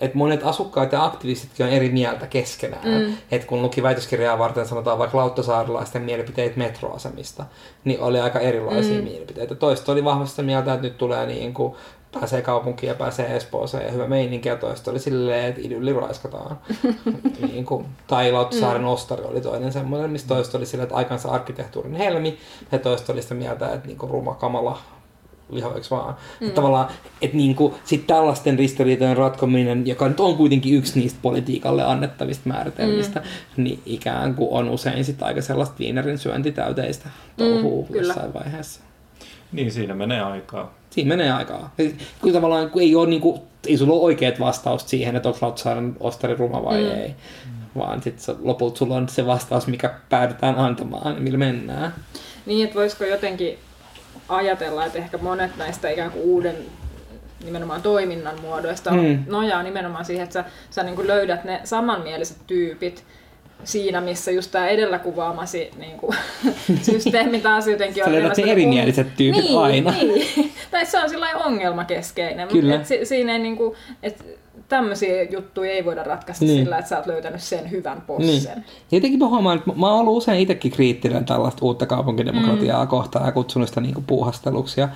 että 0.00 0.18
monet 0.18 0.44
asukkaat 0.44 0.92
ja 0.92 1.04
aktivistitkin 1.04 1.66
on 1.66 1.72
eri 1.72 1.88
mieltä 1.88 2.26
keskenään. 2.26 2.88
Mm. 2.88 3.16
Että 3.30 3.46
kun 3.46 3.62
luki 3.62 3.82
väitöskirjaa 3.82 4.38
varten 4.38 4.66
sanotaan 4.66 4.98
vaikka 4.98 5.18
lauttasaarilaisten 5.18 6.02
mielipiteet 6.02 6.56
metroasemista, 6.56 7.44
niin 7.84 8.00
oli 8.00 8.20
aika 8.20 8.38
erilaisia 8.38 8.98
mm. 8.98 9.04
mielipiteitä. 9.04 9.54
Toista 9.54 9.92
oli 9.92 10.04
vahvasti 10.04 10.42
mieltä, 10.42 10.74
että 10.74 10.86
nyt 10.86 10.98
tulee 10.98 11.26
niin 11.26 11.54
kuin, 11.54 11.74
pääsee 12.12 12.42
kaupunkiin 12.42 12.88
ja 12.88 12.94
pääsee 12.94 13.36
Espooseen 13.36 13.86
ja 13.86 13.92
hyvä 13.92 14.06
meininki, 14.06 14.48
ja 14.48 14.56
toista 14.56 14.90
oli 14.90 14.98
silleen, 14.98 15.44
että 15.44 15.60
idylli 15.64 15.92
raiskataan. 15.92 16.58
niin 17.52 17.64
kuin, 17.64 17.86
tai 18.06 18.32
Lauttasaaren 18.32 18.82
mm. 18.82 18.88
ostari 18.88 19.24
oli 19.24 19.40
toinen 19.40 19.72
semmoinen, 19.72 20.10
missä 20.10 20.28
toista 20.28 20.58
oli 20.58 20.66
silleen, 20.66 20.84
että 20.84 20.96
aikansa 20.96 21.30
arkkitehtuurin 21.30 21.94
helmi, 21.94 22.38
ja 22.72 22.78
toista 22.78 23.12
oli 23.12 23.22
sitä 23.22 23.34
mieltä, 23.34 23.72
että 23.72 23.86
niin 23.86 23.98
kuin, 23.98 24.10
ruma 24.10 24.34
kamala 24.34 24.78
lihoiksi 25.50 25.90
vaan. 25.90 26.14
Mm. 26.40 26.50
Tavallaan, 26.50 26.88
että 27.22 27.36
niinku, 27.36 27.74
sit 27.84 28.06
tällaisten 28.06 28.58
ristiriitojen 28.58 29.16
ratkominen, 29.16 29.86
joka 29.86 30.08
nyt 30.08 30.20
on 30.20 30.36
kuitenkin 30.36 30.74
yksi 30.74 31.00
niistä 31.00 31.18
politiikalle 31.22 31.84
annettavista 31.84 32.48
määritelmistä, 32.48 33.20
mm. 33.20 33.64
niin 33.64 33.80
ikään 33.86 34.34
kuin 34.34 34.48
on 34.50 34.68
usein 34.68 35.04
sit 35.04 35.22
aika 35.22 35.42
sellaista 35.42 35.78
viinerin 35.78 36.18
syöntitäyteistä 36.18 37.08
touhuu 37.36 37.86
mm, 37.88 37.96
jossain 37.96 38.34
vaiheessa. 38.34 38.80
Niin, 39.52 39.72
siinä 39.72 39.94
menee 39.94 40.20
aikaa. 40.20 40.74
Siinä 40.90 41.08
menee 41.08 41.32
aikaa. 41.32 41.74
Kun 42.20 42.32
tavallaan 42.32 42.70
kun 42.70 42.82
ei, 42.82 42.94
ole, 42.94 43.08
niin 43.08 43.20
kuin, 43.20 43.40
ei 43.66 43.76
sulla 43.76 43.92
ole 43.92 44.02
oikeat 44.02 44.40
vastausta 44.40 44.88
siihen, 44.88 45.16
että 45.16 45.28
onko 45.28 45.38
Lauttasaaren 45.42 45.96
ostari 46.00 46.34
ruma 46.34 46.64
vai 46.64 46.82
mm. 46.82 46.90
ei, 46.90 47.14
vaan 47.76 48.02
sitten 48.02 48.36
lopulta 48.42 48.78
sulla 48.78 48.96
on 48.96 49.08
se 49.08 49.26
vastaus, 49.26 49.66
mikä 49.66 49.94
päädytään 50.08 50.58
antamaan, 50.58 51.22
millä 51.22 51.38
mennään. 51.38 51.94
Niin, 52.46 52.64
että 52.64 52.78
voisiko 52.78 53.04
jotenkin 53.04 53.58
ajatella, 54.28 54.86
että 54.86 54.98
ehkä 54.98 55.18
monet 55.18 55.56
näistä 55.56 55.88
ikään 55.88 56.10
kuin 56.10 56.24
uuden 56.24 56.56
nimenomaan 57.44 57.82
toiminnan 57.82 58.40
muodoista 58.40 58.90
mm. 58.90 59.24
nojaa 59.26 59.62
nimenomaan 59.62 60.04
siihen, 60.04 60.24
että 60.24 60.32
sä, 60.32 60.44
sä 60.70 60.82
niin 60.82 60.96
kuin 60.96 61.08
löydät 61.08 61.44
ne 61.44 61.60
samanmieliset 61.64 62.36
tyypit 62.46 63.04
siinä, 63.64 64.00
missä 64.00 64.30
just 64.30 64.50
tämä 64.50 64.68
edellä 64.68 64.98
kuvaamasi 64.98 65.70
niin 65.78 65.98
kuin, 65.98 66.16
systeemi 66.92 67.40
taas 67.40 67.66
jotenkin 67.66 68.02
on... 68.02 68.08
Sä 68.08 68.12
löydät 68.12 68.36
ne 68.36 68.52
erimieliset 68.52 69.16
tyypit 69.16 69.44
niin, 69.44 69.58
aina. 69.58 69.90
Niin, 69.90 70.52
tai 70.70 70.86
se 70.86 70.98
on 70.98 71.10
sillä 71.10 71.26
ongelmakeskeinen. 71.36 72.48
Kyllä. 72.48 72.76
Mutta 72.76 72.94
et, 72.94 73.08
siinä 73.08 73.32
ei 73.32 73.38
niin 73.38 73.56
kuin, 73.56 73.74
et, 74.02 74.38
tämmöisiä 74.68 75.22
juttuja 75.22 75.70
ei 75.70 75.84
voida 75.84 76.02
ratkaista 76.02 76.44
niin. 76.44 76.64
sillä, 76.64 76.78
että 76.78 76.88
sä 76.88 76.96
oot 76.96 77.06
löytänyt 77.06 77.42
sen 77.42 77.70
hyvän 77.70 78.00
possen. 78.06 78.26
Niin. 78.26 78.64
Jotenkin 78.92 79.18
mä 79.18 79.28
huomaan, 79.28 79.58
että 79.58 79.72
mä 79.76 79.90
oon 79.90 80.00
ollut 80.00 80.16
usein 80.16 80.40
itsekin 80.40 80.72
kriittinen 80.72 81.24
tällaista 81.24 81.64
uutta 81.64 81.86
kaupunkidemokratiaa 81.86 82.84
mm. 82.84 82.88
kohtaan 82.88 83.26
ja 83.26 83.32
kutsunut 83.32 83.68
sitä 83.68 83.80
niin 83.80 84.04
puuhasteluksi 84.06 84.80
ja 84.80 84.88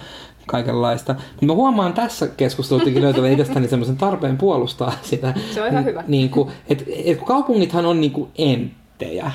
kaikenlaista. 0.46 1.12
Mutta 1.12 1.46
mä 1.46 1.52
huomaan 1.52 1.92
tässä 1.92 2.28
keskustelussa 2.28 3.00
löytävän 3.00 3.32
itsestäni 3.32 3.68
semmoisen 3.68 3.96
tarpeen 3.96 4.38
puolustaa 4.38 4.92
sitä. 5.02 5.34
Se 5.54 5.62
on 5.62 5.68
ihan 5.68 5.84
hyvä. 5.84 6.04
Niin 6.08 6.30
kuin, 6.30 6.50
et, 6.68 6.84
et, 7.04 7.18
kun 7.18 7.28
kaupungithan 7.28 7.86
on 7.86 8.00
niin 8.00 8.12
kuin 8.12 8.30
enttejä 8.38 9.30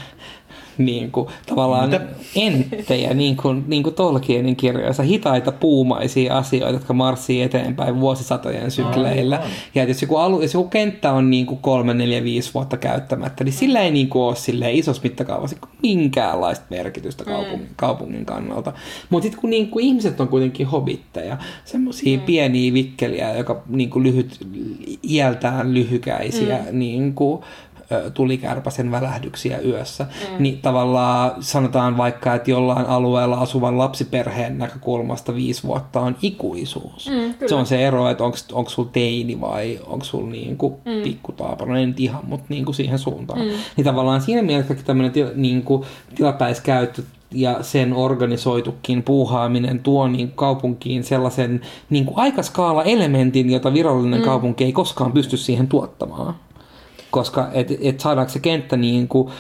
niin 0.78 1.12
kuin, 1.12 1.28
tavallaan 1.46 1.90
Mitä? 1.90 2.06
enttejä, 2.36 3.14
niin 3.14 3.38
kuin, 3.38 3.64
niin 3.68 3.84
kuin 3.84 3.96
Tolkienin 3.96 4.56
kirjoissa, 4.56 5.04
hitaita 5.04 5.52
puumaisia 5.52 6.38
asioita, 6.38 6.76
jotka 6.76 6.94
marssii 6.94 7.42
eteenpäin 7.42 8.00
vuosisatojen 8.00 8.72
sykleillä. 8.72 9.36
Aivan. 9.36 9.52
Ja 9.76 9.84
jos 9.84 10.02
joku, 10.02 10.18
alu, 10.18 10.42
jos 10.42 10.54
joku 10.54 10.70
kenttä 10.70 11.14
on 11.14 11.30
niin 11.30 11.46
kuin 11.46 11.60
3, 11.60 11.94
4, 11.94 12.24
5 12.24 12.54
vuotta 12.54 12.78
käyttämättä, 12.78 13.44
niin 13.44 13.54
sillä 13.54 13.82
ei 13.82 13.92
niin 13.92 14.10
kuin 14.10 14.24
ole 14.24 14.36
sille 14.36 14.74
isossa 14.74 15.04
mittakaavassa 15.04 15.58
minkäänlaista 15.84 16.66
merkitystä 16.70 17.24
kaupungin, 17.24 17.60
mm. 17.60 17.76
kaupungin 17.76 18.26
kannalta. 18.26 18.74
Mutta 19.10 19.24
sitten 19.24 19.42
kun 19.42 19.50
niin 19.50 19.70
kuin 19.70 19.86
ihmiset 19.86 20.20
on 20.20 20.28
kuitenkin 20.28 20.68
hobitteja, 20.68 21.38
semmoisia 21.66 22.18
mm. 22.18 22.24
pieniä 22.24 22.74
vikkeliä, 22.74 23.38
joka 23.38 23.64
niin 23.68 23.90
kuin 23.90 24.04
lyhyt, 24.04 24.48
iältään 25.10 25.74
lyhykäisiä, 25.74 26.58
mm. 26.58 26.80
niin 26.80 27.14
kuin, 27.14 27.44
tulikärpäsen 28.14 28.92
välähdyksiä 28.92 29.60
yössä, 29.60 30.04
mm. 30.04 30.44
niin 30.44 30.62
tavallaan 30.62 31.32
sanotaan 31.40 31.98
vaikka, 31.98 32.36
että 32.36 32.52
jollain 32.52 32.86
alueella 32.86 33.38
asuvan 33.38 33.78
lapsiperheen 33.78 34.58
näkökulmasta 34.58 35.36
viisi 35.36 35.64
vuotta 35.64 36.00
on 36.00 36.16
ikuisuus. 36.22 37.10
Mm, 37.10 37.48
se 37.48 37.56
on 37.56 37.66
se 37.66 37.88
ero, 37.88 38.10
että 38.10 38.24
onko 38.54 38.70
sulla 38.70 38.90
teini 38.92 39.42
vai 39.42 39.80
onko 39.88 40.06
sulla 40.06 40.30
niinku 40.30 40.80
mm. 40.86 41.02
pikkutaapero, 41.04 41.72
no 41.72 41.80
ei 41.80 41.86
nyt 41.86 42.00
ihan, 42.00 42.26
mutta 42.26 42.46
niinku 42.50 42.74
siihen 42.74 43.00
suuntaan. 43.00 43.40
Mm. 43.40 43.48
Niin 43.78 43.86
tavallaan 43.86 44.22
siinä 44.22 44.42
mielessä 44.42 44.76
tämmöinen 44.76 45.12
til, 45.12 45.28
niinku, 45.36 45.86
tilapäiskäyttö 46.16 47.02
ja 47.32 47.64
sen 47.64 47.94
organisoitukin 47.94 49.04
puuhaaminen 49.04 49.80
tuo 49.80 50.08
niin 50.08 50.32
kaupunkiin 50.32 51.04
sellaisen 51.04 51.62
niin 51.90 52.06
kuin 52.06 52.18
aikaskaala-elementin, 52.18 53.50
jota 53.50 53.74
virallinen 53.74 54.20
mm. 54.20 54.26
kaupunki 54.26 54.64
ei 54.64 54.74
koskaan 54.74 55.12
pysty 55.12 55.38
siihen 55.38 55.68
tuottamaan 55.68 56.36
koska 57.16 57.48
et, 57.54 57.68
et 57.82 58.00
saadaanko 58.00 58.34
se 58.34 58.40
kenttä 58.40 58.78
niin 58.78 59.08
kuin, 59.08 59.32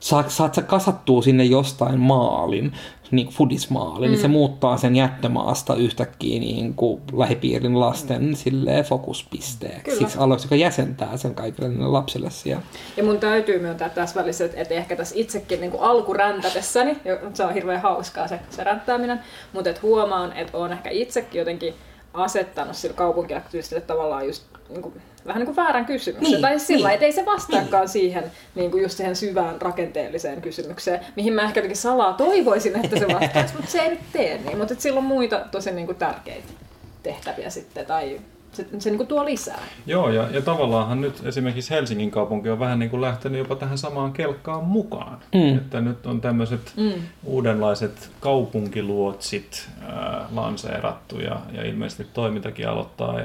saat, 0.00 0.30
saat 0.30 0.54
sä 0.54 0.62
kasattua 0.62 1.22
sinne 1.22 1.44
jostain 1.44 2.00
maalin, 2.00 2.72
niin 3.10 3.26
kuin 3.26 3.36
fudismaalin, 3.36 4.08
mm. 4.08 4.12
niin 4.12 4.20
se 4.20 4.28
mm. 4.28 4.32
muuttaa 4.32 4.76
sen 4.76 4.96
jättömaasta 4.96 5.74
yhtäkkiä 5.74 6.40
niin 6.40 6.74
kuin 6.74 7.02
lähipiirin 7.12 7.80
lasten 7.80 8.36
silleen 8.36 8.84
fokuspisteeksi. 8.84 9.82
Kyllä. 9.84 9.98
Siksi 9.98 10.18
aloiksi, 10.18 10.46
joka 10.46 10.56
jäsentää 10.56 11.16
sen 11.16 11.34
kaikille 11.34 11.86
lapsille 11.86 12.30
siellä. 12.30 12.62
Ja 12.96 13.04
mun 13.04 13.18
täytyy 13.18 13.58
myöntää 13.58 13.88
tässä 13.88 14.20
välissä, 14.20 14.44
että 14.44 14.74
ehkä 14.74 14.96
tässä 14.96 15.14
itsekin 15.18 15.60
niin 15.60 15.70
kuin 15.70 15.82
alkuräntätessäni, 15.82 16.96
se 17.34 17.44
on 17.44 17.54
hirveän 17.54 17.82
hauskaa 17.82 18.28
se, 18.28 18.40
se 18.50 18.64
ränttääminen, 18.64 19.20
mutta 19.52 19.70
et 19.70 19.82
huomaan, 19.82 20.32
että 20.32 20.58
on 20.58 20.72
ehkä 20.72 20.90
itsekin 20.90 21.38
jotenkin 21.38 21.74
asettanut 22.14 22.76
sillä 22.76 22.94
kaupunkiaktivistille 22.94 23.80
tavallaan 23.80 24.26
just 24.26 24.42
niin 24.68 24.82
kuin, 24.82 24.94
vähän 25.26 25.40
niin 25.40 25.46
kuin 25.46 25.56
väärän 25.56 25.86
kysymyksen. 25.86 26.32
Niin, 26.32 26.42
tai 26.42 26.58
sillä 26.58 26.88
niin. 26.88 27.02
ei 27.02 27.12
se 27.12 27.26
vastaakaan 27.26 27.82
niin. 27.82 27.88
siihen, 27.88 28.32
niin 28.54 28.70
kuin 28.70 28.82
just 28.82 28.96
siihen 28.96 29.16
syvään 29.16 29.62
rakenteelliseen 29.62 30.42
kysymykseen, 30.42 31.00
mihin 31.16 31.32
mä 31.32 31.42
ehkä 31.42 31.60
jotenkin 31.60 31.76
salaa 31.76 32.12
toivoisin, 32.12 32.84
että 32.84 32.98
se 32.98 33.06
vastaisi, 33.08 33.54
mutta 33.54 33.70
se 33.70 33.78
ei 33.78 33.90
nyt 33.90 34.00
tee 34.12 34.38
niin. 34.38 34.58
Mutta 34.58 34.74
sillä 34.78 34.98
on 34.98 35.04
muita 35.04 35.40
tosi 35.50 35.72
niin 35.72 35.86
kuin 35.86 35.98
tärkeitä 35.98 36.48
tehtäviä 37.02 37.50
sitten, 37.50 37.86
tai 37.86 38.20
se, 38.54 38.66
se 38.78 38.90
niin 38.90 38.96
kuin 38.96 39.06
tuo 39.06 39.24
lisää. 39.24 39.60
Joo, 39.86 40.10
ja, 40.10 40.28
ja 40.30 40.42
tavallaanhan 40.42 41.00
nyt 41.00 41.26
esimerkiksi 41.26 41.70
Helsingin 41.70 42.10
kaupunki 42.10 42.50
on 42.50 42.58
vähän 42.58 42.78
niin 42.78 42.90
kuin 42.90 43.00
lähtenyt 43.00 43.38
jopa 43.38 43.56
tähän 43.56 43.78
samaan 43.78 44.12
kelkkaan 44.12 44.64
mukaan. 44.64 45.18
Mm. 45.34 45.56
Että 45.56 45.80
nyt 45.80 46.06
on 46.06 46.20
tämmöiset 46.20 46.72
mm. 46.76 46.92
uudenlaiset 47.24 48.10
kaupunkiluotsit 48.20 49.68
äh, 49.82 50.34
lanseerattu 50.34 51.20
ja, 51.20 51.40
ja 51.52 51.64
ilmeisesti 51.64 52.06
toimintakin 52.14 52.68
aloittaa. 52.68 53.20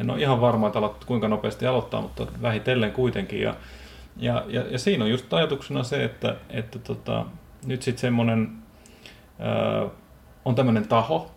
En 0.00 0.10
ole 0.10 0.20
ihan 0.20 0.40
varma, 0.40 0.66
että 0.66 0.78
aloittaa, 0.78 1.06
kuinka 1.06 1.28
nopeasti 1.28 1.66
aloittaa, 1.66 2.02
mutta 2.02 2.26
vähitellen 2.42 2.92
kuitenkin. 2.92 3.40
Ja, 3.42 3.54
ja, 4.16 4.44
ja, 4.48 4.64
ja 4.70 4.78
siinä 4.78 5.04
on 5.04 5.10
just 5.10 5.32
ajatuksena 5.32 5.82
se, 5.82 6.04
että, 6.04 6.36
että 6.50 6.78
tota, 6.78 7.26
nyt 7.66 7.82
sitten 7.82 8.00
semmoinen 8.00 8.52
äh, 9.40 9.90
on 10.44 10.54
tämmöinen 10.54 10.88
taho, 10.88 11.30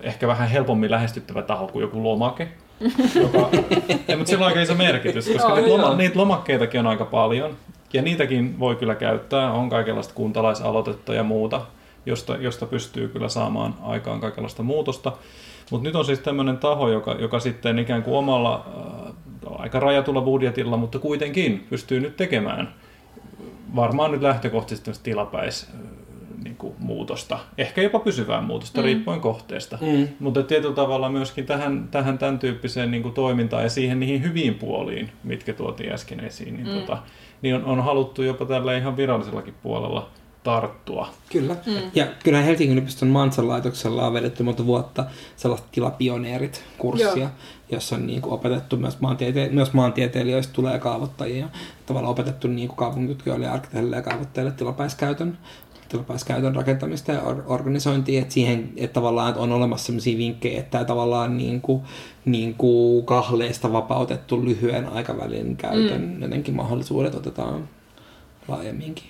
ehkä 0.00 0.26
vähän 0.26 0.48
helpommin 0.48 0.90
lähestyttävä 0.90 1.42
taho 1.42 1.68
kuin 1.68 1.82
joku 1.82 2.04
lomake, 2.04 2.48
joka, 3.14 3.50
ja, 4.08 4.16
mutta 4.16 4.30
sillä 4.30 4.44
on 4.44 4.48
aika 4.48 4.60
iso 4.60 4.74
merkitys, 4.74 5.28
koska 5.28 5.48
Joo, 5.48 5.56
niitä, 5.56 5.68
loma, 5.68 5.94
niitä 5.94 6.18
lomakkeitakin 6.18 6.80
on 6.80 6.86
aika 6.86 7.04
paljon, 7.04 7.56
ja 7.92 8.02
niitäkin 8.02 8.58
voi 8.58 8.76
kyllä 8.76 8.94
käyttää, 8.94 9.52
on 9.52 9.68
kaikenlaista 9.68 10.14
kuntalaisaloitetta 10.14 11.14
ja 11.14 11.22
muuta, 11.22 11.60
josta, 12.06 12.36
josta 12.36 12.66
pystyy 12.66 13.08
kyllä 13.08 13.28
saamaan 13.28 13.74
aikaan 13.82 14.20
kaikenlaista 14.20 14.62
muutosta. 14.62 15.12
Mutta 15.70 15.88
nyt 15.88 15.96
on 15.96 16.04
siis 16.04 16.18
tämmöinen 16.18 16.58
taho, 16.58 16.88
joka, 16.88 17.12
joka 17.12 17.40
sitten 17.40 17.78
ikään 17.78 18.02
kuin 18.02 18.16
omalla 18.16 18.66
äh, 19.06 19.12
aika 19.58 19.80
rajatulla 19.80 20.20
budjetilla, 20.20 20.76
mutta 20.76 20.98
kuitenkin 20.98 21.66
pystyy 21.70 22.00
nyt 22.00 22.16
tekemään 22.16 22.74
varmaan 23.76 24.12
nyt 24.12 24.22
lähtökohtaisesti 24.22 24.90
tilapäis 25.02 25.70
niin 26.44 26.56
kuin 26.56 26.74
muutosta, 26.78 27.38
ehkä 27.58 27.82
jopa 27.82 27.98
pysyvää 27.98 28.40
muutosta, 28.40 28.80
mm. 28.80 28.84
riippuen 28.84 29.20
kohteesta. 29.20 29.78
Mm. 29.80 30.08
Mutta 30.20 30.42
tietyllä 30.42 30.74
tavalla 30.74 31.08
myöskin 31.08 31.46
tähän, 31.46 31.88
tähän 31.90 32.18
tämän 32.18 32.38
tyyppiseen 32.38 32.90
niin 32.90 33.02
kuin 33.02 33.14
toimintaan 33.14 33.62
ja 33.62 33.70
siihen 33.70 34.00
niihin 34.00 34.22
hyviin 34.22 34.54
puoliin, 34.54 35.12
mitkä 35.24 35.52
tuotiin 35.52 35.92
äsken 35.92 36.20
esiin, 36.20 36.54
niin, 36.54 36.68
mm. 36.68 36.74
tota, 36.74 36.98
niin 37.42 37.54
on, 37.54 37.64
on 37.64 37.84
haluttu 37.84 38.22
jopa 38.22 38.44
tällä 38.44 38.76
ihan 38.76 38.96
virallisellakin 38.96 39.54
puolella 39.62 40.10
tarttua. 40.42 41.08
Kyllä. 41.32 41.56
Mm. 41.66 41.72
Ja 41.94 42.06
kyllä 42.24 42.40
Helsingin 42.40 42.72
yliopiston 42.72 43.08
Mansan 43.08 43.48
laitoksella 43.48 44.06
on 44.06 44.12
vedetty 44.12 44.42
monta 44.42 44.66
vuotta 44.66 45.04
sellaista 45.36 45.68
tilapioneerit-kurssia, 45.72 47.16
Joo. 47.16 47.28
jossa 47.70 47.96
on 47.96 48.06
niin 48.06 48.22
kuin 48.22 48.32
opetettu 48.32 48.76
myös, 48.76 48.98
maantiete- 49.00 49.50
myös 49.50 49.72
maantieteilijöistä 49.72 50.52
tulee 50.52 50.78
kaavoittajia. 50.78 51.48
Tavallaan 51.86 52.12
opetettu 52.12 52.48
niin 52.48 52.68
kuin 52.68 52.76
kaupunkitutkijoille 52.76 53.46
ja 53.46 53.52
arkkitehdille 53.52 53.96
ja 53.96 54.02
kaavoittajille 54.02 54.52
tilapäiskäytön 54.52 55.38
tilapäiskäytön 55.90 56.56
rakentamista 56.56 57.12
ja 57.12 57.22
or- 57.22 57.42
organisointia, 57.46 58.22
että 58.22 58.34
siihen 58.34 58.72
että 58.76 58.94
tavallaan 58.94 59.28
että 59.28 59.40
on 59.40 59.52
olemassa 59.52 59.86
sellaisia 59.86 60.18
vinkkejä, 60.18 60.60
että 60.60 60.84
tavallaan 60.84 61.36
niin 61.36 61.60
kuin, 61.60 61.82
niin 62.24 62.54
kuin 62.54 63.06
kahleista 63.06 63.72
vapautettu 63.72 64.44
lyhyen 64.44 64.88
aikavälin 64.88 65.56
käytön 65.56 66.00
mm. 66.00 66.22
jotenkin 66.22 66.56
mahdollisuudet 66.56 67.14
otetaan 67.14 67.68
laajemminkin. 68.48 69.04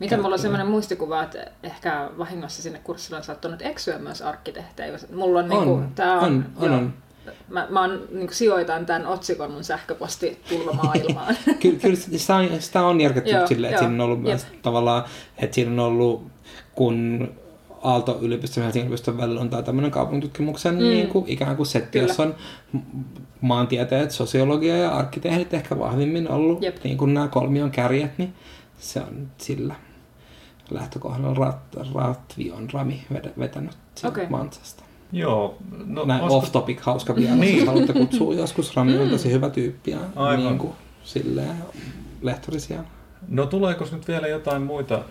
Miten 0.00 0.22
mulla 0.22 0.34
on 0.34 0.38
sellainen 0.38 0.66
muistikuva, 0.66 1.22
että 1.22 1.46
ehkä 1.62 2.10
vahingossa 2.18 2.62
sinne 2.62 2.78
kurssille 2.78 3.16
on 3.16 3.24
saattanut 3.24 3.62
eksyä 3.62 3.98
myös 3.98 4.22
arkkitehtejä. 4.22 4.98
Mulla 5.14 5.40
on, 5.40 5.52
On, 5.52 5.88
tää 5.94 6.18
on, 6.18 6.46
on, 6.56 6.70
on, 6.70 6.72
on. 6.72 6.94
Mä, 7.48 7.66
mä 7.70 7.80
oon, 7.80 8.08
niinku, 8.10 8.34
sijoitan 8.34 8.86
tämän 8.86 9.06
otsikon 9.06 9.50
mun 9.50 9.64
sähköpostitulvamaailmaan. 9.64 11.36
Kyllä, 11.62 11.78
kyllä 11.78 11.96
sitä 11.96 12.36
on, 12.36 12.48
sitä 12.58 12.82
on 12.82 13.00
järketty 13.00 13.30
Joo, 13.30 13.46
silleen, 13.46 13.72
että 13.72 13.84
siinä 13.84 13.94
on 13.94 14.00
ollut 14.00 14.22
myös 14.22 14.46
tavallaan, 14.62 15.04
että 15.38 15.54
siinä 15.54 15.70
on 15.70 15.78
ollut, 15.78 16.26
kun 16.74 17.28
Aalto-yliopiston 17.82 18.60
ja 18.60 18.64
Helsingin 18.64 18.86
yliopiston 18.86 19.18
välillä 19.18 19.40
on 19.40 19.50
tämä 19.50 19.62
tämmöinen 19.62 19.90
kaupunkitutkimuksen 19.90 20.74
mm. 20.74 20.80
niin 20.80 21.08
kuin, 21.08 21.24
ikään 21.28 21.56
kuin 21.56 21.66
setti, 21.66 21.98
Kyllä. 21.98 22.10
jossa 22.10 22.22
on 22.22 22.34
maantieteet, 23.40 24.10
sosiologia 24.10 24.76
ja 24.76 24.90
arkkitehdit 24.90 25.54
ehkä 25.54 25.78
vahvimmin 25.78 26.30
ollut 26.30 26.62
Jep. 26.62 26.84
niin 26.84 26.98
kuin 26.98 27.14
nämä 27.14 27.28
kolmion 27.28 27.70
kärjet, 27.70 28.18
niin 28.18 28.34
se 28.78 29.00
on 29.00 29.28
sillä 29.38 29.74
lähtökohdalla 30.70 31.34
Rat, 31.34 31.58
Ratvi 31.94 32.52
on 32.52 32.68
Rami 32.72 33.06
vetänyt 33.38 33.76
Okei. 34.04 34.26
Mansasta. 34.28 34.84
Joo, 35.14 35.56
no 35.86 36.04
Näin 36.04 36.20
olisiko- 36.22 36.36
off-topic 36.36 36.80
hauska 36.80 37.16
vielä, 37.16 37.34
Niin. 37.36 37.56
jos 37.58 37.66
haluatte 37.66 37.92
kutsua 37.92 38.34
joskus. 38.34 38.76
Rami 38.76 38.98
on 38.98 39.08
tosi 39.10 39.30
hyvä 39.32 39.50
tyyppi 39.50 39.90
ja 39.90 39.98
Aivan. 40.16 40.44
niin 40.46 40.58
kuin, 40.58 40.72
silleen 41.04 41.56
lehtori 42.22 42.60
siellä. 42.60 42.84
No 43.28 43.46
tuleeko 43.46 43.86
nyt 43.92 44.08
vielä 44.08 44.28
jotain 44.28 44.62
muita 44.62 45.02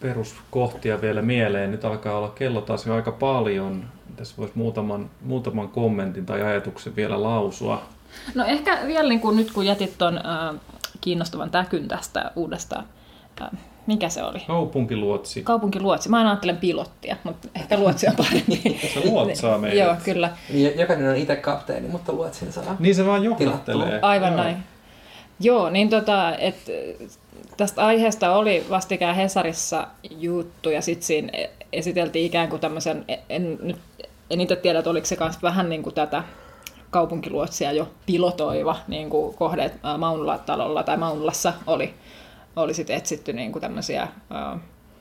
peruskohtia 0.00 1.00
vielä 1.00 1.22
mieleen? 1.22 1.70
Nyt 1.70 1.84
alkaa 1.84 2.18
olla 2.18 2.28
kello 2.28 2.60
taas 2.60 2.86
jo 2.86 2.94
aika 2.94 3.12
paljon. 3.12 3.84
Tässä 4.16 4.34
voisi 4.38 4.52
muutaman, 4.56 5.10
muutaman 5.22 5.68
kommentin 5.68 6.26
tai 6.26 6.42
ajatuksen 6.42 6.96
vielä 6.96 7.22
lausua. 7.22 7.82
No 8.34 8.44
ehkä 8.44 8.78
vielä 8.86 9.08
niin 9.08 9.20
kuin 9.20 9.36
nyt 9.36 9.50
kun 9.52 9.66
jätit 9.66 9.98
ton 9.98 10.16
äh, 10.18 10.60
kiinnostavan 11.00 11.50
täkyn 11.50 11.88
tästä 11.88 12.32
uudesta, 12.36 12.82
mikä 13.86 14.08
se 14.08 14.22
oli? 14.22 14.38
Kaupunkiluotsi. 14.46 15.42
Kaupunkiluotsi. 15.42 16.08
Mä 16.08 16.18
aina 16.18 16.30
ajattelen 16.30 16.56
pilottia, 16.56 17.16
mutta 17.24 17.48
ehkä 17.54 17.78
luotsi 17.78 18.06
on 18.08 18.16
parempi. 18.16 18.80
Se 18.94 19.00
luotsaa 19.04 19.58
meidät. 19.58 19.78
Joo, 19.78 19.96
kyllä. 20.04 20.30
Niin, 20.52 20.78
Jokainen 20.78 21.10
on 21.10 21.16
itse 21.16 21.36
kapteeni, 21.36 21.88
mutta 21.88 22.12
luet 22.12 22.34
sen 22.34 22.52
saa. 22.52 22.76
Niin 22.78 22.94
se 22.94 23.06
vaan 23.06 23.24
johdattelee. 23.24 23.98
Aivan 24.02 24.32
Joo. 24.32 24.42
näin. 24.42 24.56
Joo, 25.40 25.70
niin 25.70 25.88
tota, 25.90 26.36
et, 26.36 26.56
tästä 27.56 27.86
aiheesta 27.86 28.34
oli 28.34 28.66
vastikään 28.70 29.16
Hesarissa 29.16 29.86
juttu 30.10 30.70
ja 30.70 30.82
sitten 30.82 31.06
siinä 31.06 31.32
esiteltiin 31.72 32.26
ikään 32.26 32.48
kuin 32.48 32.60
tämmöisen, 32.60 33.04
en, 33.28 33.58
nyt, 33.62 33.76
en 34.30 34.40
itse 34.40 34.56
tiedä, 34.56 34.78
että 34.78 34.90
oliko 34.90 35.06
se 35.06 35.16
myös 35.20 35.42
vähän 35.42 35.68
niin 35.68 35.82
kuin 35.82 35.94
tätä 35.94 36.22
kaupunkiluotsia 36.90 37.72
jo 37.72 37.88
pilotoiva 38.06 38.76
niin 38.88 39.10
kuin 39.10 39.34
kohde 39.34 39.70
ää, 39.82 39.98
Maunula-talolla 39.98 40.82
tai 40.82 40.96
Maunulassa 40.96 41.52
oli, 41.66 41.94
oli 42.58 42.74
sit 42.74 42.90
etsitty 42.90 43.32
niin 43.32 43.52
kuin 43.52 43.60
tämmöisiä 43.60 44.08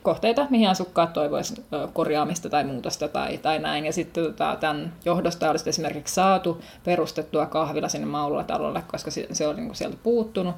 kohteita, 0.04 0.48
mihin 0.50 0.70
asukkaat 0.70 1.14
toivoisivat 1.14 1.64
korjaamista 1.94 2.50
tai 2.50 2.64
muutosta 2.64 3.08
tai, 3.08 3.38
tai 3.38 3.60
näin. 3.60 3.86
Ja 3.86 3.94
sitten 3.94 4.24
tota, 4.24 4.58
tämän 4.60 4.94
johdosta 5.06 5.50
olisi 5.50 5.70
esimerkiksi 5.70 6.16
saatu 6.16 6.62
perustettua 6.84 7.46
kahvila 7.46 7.90
sinne 7.90 8.08
Maunula-talolle, 8.08 8.84
koska 8.92 9.12
se, 9.12 9.28
se 9.32 9.48
oli 9.48 9.56
niin 9.56 9.68
kuin 9.68 9.76
sieltä 9.76 9.98
puuttunut. 10.04 10.56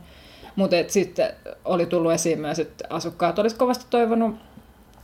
Mutta 0.56 0.76
sitten 0.88 1.34
oli 1.66 1.86
tullut 1.86 2.12
esiin 2.12 2.40
myös, 2.40 2.60
että 2.60 2.86
asukkaat 2.90 3.40
olisivat 3.40 3.60
kovasti 3.60 3.86
toivonut 3.90 4.36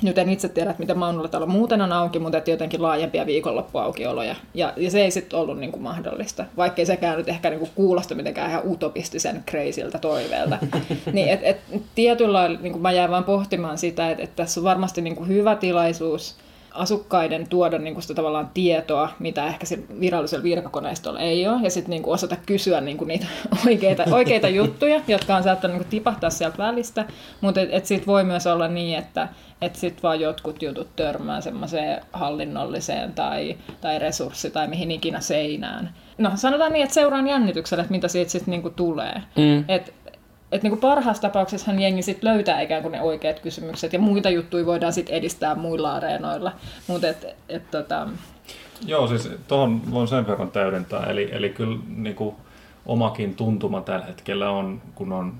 nyt 0.02 0.18
en 0.18 0.30
itse 0.30 0.50
tiedä, 0.50 0.70
että 0.70 0.84
miten 0.84 0.98
Maunula-talo 0.98 1.46
muuten 1.46 1.82
on 1.82 1.92
auki, 1.92 2.20
mutta 2.20 2.38
että 2.38 2.52
jotenkin 2.52 2.82
laajempia 2.82 3.26
viikonloppuaukioloja. 3.26 4.36
Ja, 4.54 4.74
ja 4.78 4.92
se 4.92 5.02
ei 5.02 5.12
sitten 5.12 5.40
ollut 5.40 5.60
niin 5.60 5.72
kuin 5.72 5.84
mahdollista, 5.84 6.46
vaikkei 6.58 6.86
sekään 6.86 7.18
nyt 7.18 7.30
ehkä 7.30 7.50
niin 7.50 7.60
kuin 7.60 7.72
kuulosta 7.76 8.16
mitenkään 8.16 8.50
ihan 8.50 8.72
utopistisen 8.72 9.44
crazyltä 9.50 9.98
toiveelta. 9.98 10.58
niin 11.14 11.30
et, 11.30 11.40
et, 11.44 11.58
tietyllä 11.96 12.34
lailla 12.34 12.60
niin 12.62 12.72
kuin 12.72 12.82
mä 12.82 12.92
jäin 12.92 13.12
vaan 13.12 13.24
pohtimaan 13.24 13.78
sitä, 13.78 14.10
että, 14.10 14.24
että 14.24 14.36
tässä 14.36 14.60
on 14.60 14.64
varmasti 14.64 15.02
niin 15.02 15.16
kuin 15.16 15.30
hyvä 15.30 15.56
tilaisuus 15.56 16.36
asukkaiden 16.76 17.48
tuoda 17.50 17.78
niin 17.78 17.94
kuin 17.94 18.02
sitä 18.02 18.14
tavallaan 18.14 18.50
tietoa, 18.54 19.10
mitä 19.20 19.48
ehkä 19.48 19.66
se 19.66 19.80
virallisella 20.00 20.44
virkakoneistolla 20.44 21.20
ei 21.20 21.48
ole, 21.48 21.62
ja 21.64 21.70
sitten 21.70 21.90
niin 21.90 22.04
kuin 22.04 22.14
osata 22.14 22.36
kysyä 22.46 22.82
niin 22.82 22.98
kuin 22.98 23.08
niitä 23.08 23.26
oikeita, 23.68 24.04
oikeita 24.12 24.50
juttuja, 24.50 25.02
jotka 25.08 25.36
on 25.36 25.44
saattanut 25.44 25.74
niin 25.74 25.84
kuin 25.84 25.92
tipahtaa 25.92 26.30
sieltä 26.30 26.58
välistä, 26.58 27.06
mutta 27.42 27.62
et, 27.62 27.70
et 27.72 27.86
sitten 27.86 28.08
voi 28.08 28.24
myös 28.24 28.48
olla 28.48 28.68
niin, 28.68 28.98
että 28.98 29.28
et 29.62 29.76
sitten 29.76 30.04
vaan 30.04 30.20
jotkut 30.20 30.62
jutut 30.62 30.96
törmää 30.96 31.42
semmoiseen 31.42 32.02
hallinnolliseen 32.14 33.14
tai, 33.14 33.58
tai 33.82 34.00
resurssi- 34.00 34.52
tai 34.52 34.68
mihin 34.68 34.92
ikinä 34.92 35.20
seinään. 35.20 35.94
No 36.18 36.32
sanotaan 36.36 36.74
niin, 36.74 36.84
että 36.84 36.94
seuraan 36.94 37.28
jännityksellä, 37.28 37.82
että 37.82 37.92
mitä 37.92 38.08
siitä 38.08 38.32
sitten 38.32 38.52
niinku 38.52 38.70
tulee. 38.70 39.22
Mm. 39.38 39.66
Et, 39.68 39.94
et 40.52 40.64
niinku 40.64 40.78
parhaassa 40.78 41.22
tapauksessa 41.22 41.72
jengi 41.72 42.02
sit 42.02 42.24
löytää 42.24 42.62
ikään 42.62 42.82
kuin 42.82 42.92
ne 42.92 43.02
oikeat 43.02 43.40
kysymykset 43.40 43.94
ja 43.94 44.00
muita 44.00 44.30
juttuja 44.30 44.66
voidaan 44.66 44.94
sitten 44.94 45.16
edistää 45.16 45.56
muilla 45.56 45.96
areenoilla. 45.96 46.52
Mutta 46.88 47.08
et, 47.08 47.28
et, 47.50 47.72
tota, 47.72 48.08
Joo, 48.86 49.08
siis 49.08 49.30
tuohon 49.48 49.92
voin 49.92 50.08
sen 50.08 50.28
verran 50.28 50.52
täydentää. 50.52 51.04
Eli, 51.04 51.30
eli 51.32 51.50
kyllä 51.50 51.78
niin 51.96 52.16
kuin, 52.16 52.36
omakin 52.86 53.36
tuntuma 53.36 53.82
tällä 53.82 54.06
hetkellä 54.06 54.50
on, 54.50 54.82
kun 54.96 55.12
on 55.14 55.34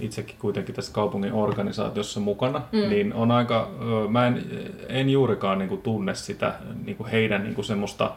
itsekin 0.00 0.36
kuitenkin 0.38 0.74
tässä 0.74 0.92
kaupungin 0.92 1.32
organisaatiossa 1.32 2.20
mukana, 2.20 2.62
mm. 2.72 2.88
niin 2.88 3.14
on 3.14 3.30
aika, 3.30 3.70
mä 4.08 4.26
en, 4.26 4.44
en 4.88 5.10
juurikaan 5.10 5.58
niin 5.58 5.68
kuin, 5.68 5.82
tunne 5.82 6.14
sitä 6.14 6.54
niin 6.84 6.96
kuin 6.96 7.10
heidän 7.10 7.42
niin 7.42 7.54
kuin, 7.54 7.64
semmoista 7.64 8.10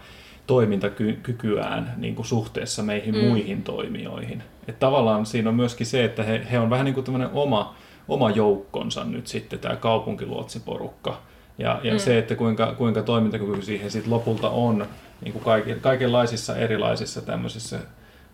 toimintakykyään 0.48 1.94
niin 1.98 2.16
kuin, 2.16 2.26
suhteessa 2.26 2.84
meihin 2.84 3.16
mm. 3.16 3.22
muihin 3.22 3.64
toimijoihin. 3.64 4.44
Et 4.68 4.80
tavallaan 4.80 5.26
siinä 5.26 5.50
on 5.50 5.56
myöskin 5.56 5.88
se, 5.88 6.04
että 6.04 6.24
he, 6.24 6.48
he 6.52 6.60
on 6.60 6.70
vähän 6.70 6.86
niin 6.86 6.94
kuin 6.94 7.04
tämmöinen 7.04 7.30
oma, 7.34 7.76
oma 8.08 8.30
joukkonsa 8.30 9.04
nyt 9.04 9.28
sitten, 9.28 9.60
tämä 9.60 9.76
kaupunkiluotsiporukka. 9.76 11.22
Ja, 11.58 11.80
ja 11.84 11.94
mm. 11.94 12.00
se, 12.00 12.18
että 12.18 12.36
kuinka, 12.36 12.74
kuinka 12.78 13.02
toimintakykyisiä 13.02 13.84
he 13.84 13.90
sitten 13.90 14.14
lopulta 14.14 14.50
on 14.50 14.88
niin 15.22 15.34
kuin 15.34 15.44
kaiken, 15.44 15.80
kaikenlaisissa 15.80 16.56
erilaisissa 16.56 17.22
tämmöisissä 17.22 17.80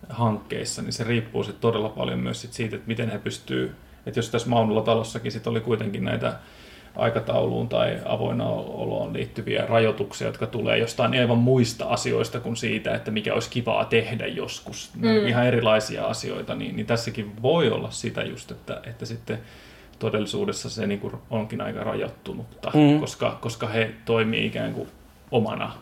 hankkeissa, 0.08 0.82
niin 0.82 0.92
se 0.92 1.04
riippuu 1.04 1.44
sit 1.44 1.60
todella 1.60 1.88
paljon 1.88 2.18
myös 2.18 2.40
sit 2.40 2.52
siitä, 2.52 2.76
että 2.76 2.88
miten 2.88 3.10
he 3.10 3.18
pystyy, 3.18 3.74
että 4.06 4.18
jos 4.18 4.30
tässä 4.30 4.48
Maunulla 4.48 4.82
talossakin 4.82 5.32
sit 5.32 5.46
oli 5.46 5.60
kuitenkin 5.60 6.04
näitä 6.04 6.38
aikatauluun 6.96 7.68
tai 7.68 7.98
avoinna 8.04 8.48
oloon 8.48 9.12
liittyviä 9.12 9.66
rajoituksia, 9.66 10.26
jotka 10.26 10.46
tulee 10.46 10.78
jostain 10.78 11.20
aivan 11.20 11.38
muista 11.38 11.84
asioista 11.84 12.40
kuin 12.40 12.56
siitä, 12.56 12.94
että 12.94 13.10
mikä 13.10 13.34
olisi 13.34 13.50
kivaa 13.50 13.84
tehdä 13.84 14.26
joskus. 14.26 14.90
Mm. 14.96 15.26
Ihan 15.26 15.46
erilaisia 15.46 16.06
asioita, 16.06 16.54
niin, 16.54 16.76
niin 16.76 16.86
tässäkin 16.86 17.42
voi 17.42 17.70
olla 17.70 17.90
sitä 17.90 18.22
just, 18.22 18.50
että, 18.50 18.80
että 18.86 19.06
sitten 19.06 19.38
todellisuudessa 19.98 20.70
se 20.70 20.86
niin 20.86 21.00
kuin 21.00 21.14
onkin 21.30 21.60
aika 21.60 21.84
rajoittunutta, 21.84 22.70
mm. 22.74 23.00
koska, 23.00 23.38
koska 23.40 23.66
he 23.66 23.90
toimii 24.04 24.46
ikään 24.46 24.74
kuin 24.74 24.88
omana. 25.30 25.72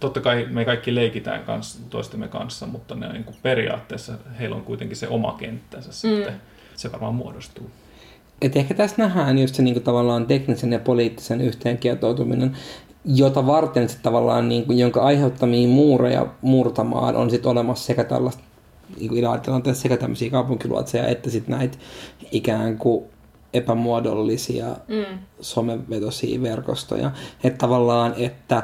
Totta 0.00 0.20
kai 0.20 0.46
me 0.50 0.64
kaikki 0.64 0.94
leikitään 0.94 1.44
kans, 1.44 1.80
toistemme 1.90 2.28
kanssa, 2.28 2.66
mutta 2.66 2.94
ne 2.94 3.12
niin 3.12 3.24
kuin 3.24 3.36
periaatteessa 3.42 4.12
heillä 4.38 4.56
on 4.56 4.62
kuitenkin 4.62 4.96
se 4.96 5.08
oma 5.08 5.36
kenttänsä 5.38 5.88
mm. 5.88 5.92
sitten. 5.92 6.40
Se 6.74 6.92
varmaan 6.92 7.14
muodostuu. 7.14 7.70
Et 8.42 8.56
ehkä 8.56 8.74
tässä 8.74 8.96
nähdään 8.98 9.38
just 9.38 9.54
se 9.54 9.62
niin 9.62 9.74
kuin 9.74 9.84
tavallaan 9.84 10.26
teknisen 10.26 10.72
ja 10.72 10.78
poliittisen 10.78 11.40
yhteenkietoutuminen. 11.40 12.56
jota 13.04 13.46
varten 13.46 13.88
sit 13.88 14.02
tavallaan, 14.02 14.48
niin 14.48 14.66
kuin, 14.66 14.78
jonka 14.78 15.02
aiheuttamia 15.02 15.68
muureja 15.68 16.26
murtamaan 16.42 17.16
on 17.16 17.30
sitten 17.30 17.50
olemassa 17.50 17.86
sekä 17.86 18.04
tällaista 18.04 18.42
niin 18.96 19.08
kuin 19.08 19.18
ideaalitilanteessa 19.18 19.82
sekä 19.82 19.96
tämmöisiä 19.96 20.30
kaupunkiluotseja 20.30 21.06
että 21.06 21.30
sitten 21.30 21.58
näitä 21.58 21.78
ikään 22.32 22.78
kuin 22.78 23.04
epämuodollisia 23.54 24.66
mm. 24.66 25.18
somevetosia 25.40 26.42
verkostoja. 26.42 27.10
Että 27.44 27.58
tavallaan, 27.58 28.14
että 28.16 28.62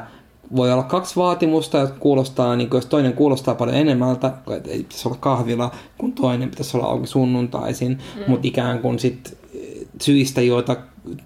voi 0.55 0.71
olla 0.71 0.83
kaksi 0.83 1.15
vaatimusta, 1.15 1.77
jotka 1.77 1.99
kuulostaa, 1.99 2.55
niin 2.55 2.69
kuin 2.69 2.77
jos 2.77 2.85
toinen 2.85 3.13
kuulostaa 3.13 3.55
paljon 3.55 3.77
enemmältä, 3.77 4.27
että 4.27 4.69
ei 4.69 4.83
pitäisi 4.83 5.07
olla 5.07 5.17
kahvila, 5.19 5.71
kun 5.97 6.13
toinen 6.13 6.49
pitäisi 6.49 6.77
olla 6.77 6.87
auki 6.87 7.07
sunnuntaisin, 7.07 7.91
mm. 7.91 8.23
mutta 8.27 8.47
ikään 8.47 8.79
kuin 8.79 8.99
sit 8.99 9.37
syistä, 10.01 10.41
joita 10.41 10.75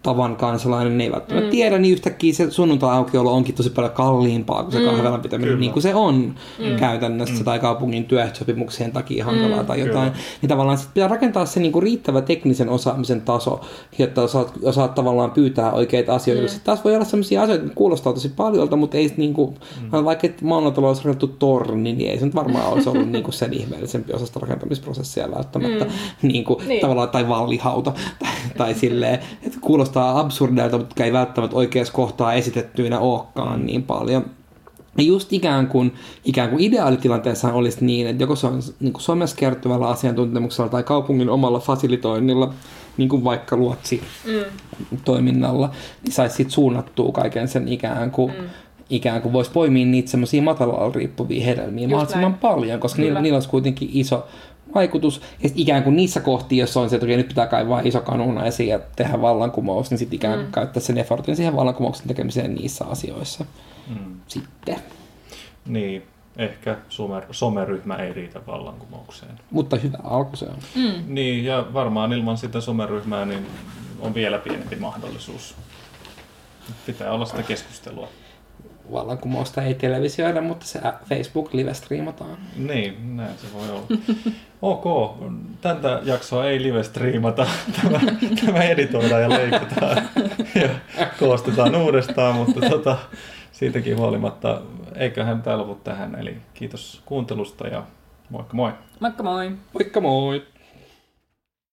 tavan 0.03 0.35
kansalainen 0.35 1.01
ei 1.01 1.11
välttämättä 1.11 1.47
mm. 1.47 1.51
tiedä, 1.51 1.77
niin 1.77 1.93
yhtäkkiä 1.93 2.33
se 2.33 2.51
sunnuntai-aukiolo 2.51 3.33
onkin 3.33 3.55
tosi 3.55 3.69
paljon 3.69 3.93
kalliimpaa 3.93 4.63
kuin 4.63 4.73
se 4.73 4.79
mm. 4.79 4.85
kahvelan 4.85 5.21
pitäminen, 5.21 5.49
Kyllä. 5.49 5.59
niin 5.59 5.71
kuin 5.71 5.83
se 5.83 5.95
on 5.95 6.35
mm. 6.59 6.75
käytännössä, 6.79 7.35
mm. 7.35 7.43
tai 7.43 7.59
kaupungin 7.59 8.05
työehtosopimuksien 8.05 8.91
takia 8.91 9.25
hankalaa 9.25 9.61
mm. 9.61 9.65
tai 9.65 9.79
jotain. 9.79 10.11
Kyllä. 10.11 10.23
Niin 10.41 10.49
tavallaan 10.49 10.77
sit 10.77 10.93
pitää 10.93 11.07
rakentaa 11.07 11.45
se 11.45 11.59
niin 11.59 11.71
kuin 11.71 11.83
riittävä 11.83 12.21
teknisen 12.21 12.69
osaamisen 12.69 13.21
taso, 13.21 13.61
jotta 13.99 14.21
osaat, 14.21 14.53
osaat 14.63 14.95
tavallaan 14.95 15.31
pyytää 15.31 15.71
oikeita 15.71 16.15
asioita. 16.15 16.43
Mm. 16.43 16.49
Sitten 16.49 16.65
taas 16.65 16.83
voi 16.83 16.95
olla 16.95 17.05
sellaisia 17.05 17.41
asioita, 17.41 17.63
että 17.63 17.75
kuulostaa 17.75 18.13
tosi 18.13 18.29
paljolta, 18.29 18.75
mutta 18.75 18.97
ei 18.97 19.13
niin 19.17 19.33
kuin, 19.33 19.55
mm. 19.81 20.05
vaikka 20.05 20.27
maanotalo 20.41 20.87
olisi 20.87 21.01
rakennettu 21.01 21.27
torni, 21.27 21.93
niin 21.93 22.11
ei 22.11 22.19
se 22.19 22.25
nyt 22.25 22.35
varmaan 22.35 22.67
olisi 22.67 22.89
ollut 22.89 23.09
niin 23.09 23.23
kuin 23.23 23.33
sen 23.33 23.53
ihmeellisempi 23.53 24.13
osa 24.13 24.25
sitä 24.25 24.39
rakentamisprosessia 24.39 25.31
välttämättä, 25.31 25.85
mm. 25.85 25.91
niin 26.21 26.43
kuin, 26.43 26.67
niin. 26.67 26.81
tavallaan, 26.81 27.09
tai 27.09 27.27
vallihauta, 27.27 27.93
tai, 28.19 28.31
tai 28.57 28.73
silleen, 28.73 29.19
että 29.43 29.57
kuulostaa 29.67 30.19
absurdeilta, 30.19 30.77
mutta 30.77 31.03
ei 31.03 31.13
välttämättä 31.13 31.57
oikeassa 31.57 31.93
kohtaa 31.93 32.33
esitettyinä 32.33 32.99
olekaan 32.99 33.65
niin 33.65 33.83
paljon. 33.83 34.25
Ja 34.97 35.03
just 35.03 35.33
ikään 35.33 35.67
kuin, 35.67 35.93
ikään 36.25 36.49
kuin 36.49 36.63
ideaalitilanteessa 36.63 37.53
olisi 37.53 37.85
niin, 37.85 38.07
että 38.07 38.23
joko 38.23 38.35
se 38.35 38.47
on 38.47 38.61
niin 38.79 38.93
kuin 38.93 39.01
Suomessa 39.01 39.35
kertovalla 39.35 39.89
asiantuntemuksella 39.89 40.69
tai 40.69 40.83
kaupungin 40.83 41.29
omalla 41.29 41.59
fasilitoinnilla, 41.59 42.53
niin 42.97 43.09
kuin 43.09 43.23
vaikka 43.23 43.57
luotsi 43.57 44.01
mm. 44.25 44.97
toiminnalla, 45.05 45.71
niin 46.03 46.13
saisi 46.13 46.35
sitten 46.35 46.53
suunnattua 46.53 47.11
kaiken 47.11 47.47
sen 47.47 47.67
ikään 47.67 48.11
kuin, 48.11 48.33
mm. 48.33 48.49
ikään 48.89 49.21
kuin 49.21 49.33
voisi 49.33 49.51
poimia 49.51 49.85
niitä 49.85 50.11
semmoisia 50.11 50.41
matalalla 50.41 50.91
riippuvia 50.95 51.45
hedelmiä 51.45 51.83
Just 51.83 51.91
mahdollisimman 51.91 52.31
näin. 52.31 52.41
paljon, 52.41 52.79
koska 52.79 53.01
niillä, 53.01 53.21
niillä 53.21 53.35
olisi 53.35 53.49
kuitenkin 53.49 53.89
iso 53.93 54.27
vaikutus. 54.75 55.21
Ja 55.43 55.49
ikään 55.55 55.83
kuin 55.83 55.95
niissä 55.95 56.19
kohti, 56.19 56.57
jos 56.57 56.77
on 56.77 56.89
se, 56.89 56.95
että 56.95 57.07
nyt 57.07 57.27
pitää 57.27 57.47
kaivaa 57.47 57.81
iso 57.83 58.01
kanuna 58.01 58.45
esiin 58.45 58.69
ja 58.69 58.79
tehdä 58.95 59.21
vallankumous, 59.21 59.89
niin 59.89 59.97
sitten 59.97 60.15
ikään 60.15 60.33
kuin 60.33 60.45
mm. 60.45 60.51
käyttää 60.51 60.81
sen 60.81 60.97
effortin 60.97 61.35
siihen 61.35 61.55
vallankumouksen 61.55 62.07
tekemiseen 62.07 62.55
niissä 62.55 62.85
asioissa 62.85 63.45
mm. 63.87 64.19
sitten. 64.27 64.75
Niin, 65.65 66.03
ehkä 66.37 66.77
somer, 66.89 67.23
someryhmä 67.31 67.95
ei 67.95 68.13
riitä 68.13 68.39
vallankumoukseen. 68.47 69.39
Mutta 69.51 69.75
hyvä 69.75 69.97
alku 70.03 70.35
se 70.35 70.45
on. 70.45 70.57
Mm. 70.75 71.15
Niin, 71.15 71.45
ja 71.45 71.65
varmaan 71.73 72.13
ilman 72.13 72.37
sitä 72.37 72.61
someryhmää 72.61 73.25
niin 73.25 73.45
on 73.99 74.13
vielä 74.13 74.37
pienempi 74.37 74.75
mahdollisuus. 74.75 75.55
Pitää 76.85 77.11
olla 77.11 77.25
sitä 77.25 77.43
keskustelua 77.43 78.09
vallankumousta 78.91 79.61
ei 79.61 79.73
televisioida, 79.73 80.41
mutta 80.41 80.65
se 80.65 80.79
Facebook 81.09 81.53
live-striimataan. 81.53 82.37
Niin, 82.55 83.17
näin 83.17 83.37
se 83.37 83.47
voi 83.53 83.69
olla. 83.69 83.87
ok, 84.61 85.17
tätä 85.61 86.01
jaksoa 86.03 86.45
ei 86.45 86.63
live-striimata. 86.63 87.47
Tämä, 87.81 87.99
tämä 88.45 88.63
editoidaan 88.63 89.21
ja 89.21 89.29
leikataan 89.29 90.09
ja 90.55 90.69
koostetaan 91.19 91.75
uudestaan, 91.75 92.35
mutta 92.35 92.69
tota, 92.69 92.97
siitäkin 93.51 93.97
huolimatta 93.97 94.61
eiköhän 94.95 95.41
tämä 95.41 95.57
lopu 95.57 95.75
tähän. 95.75 96.15
Eli 96.15 96.37
kiitos 96.53 97.01
kuuntelusta 97.05 97.67
ja 97.67 97.83
moikka 98.29 98.53
moi. 98.53 98.71
Moikka 98.99 99.23
moi. 99.23 99.51
Moikka 99.73 100.01
moi. 100.01 100.45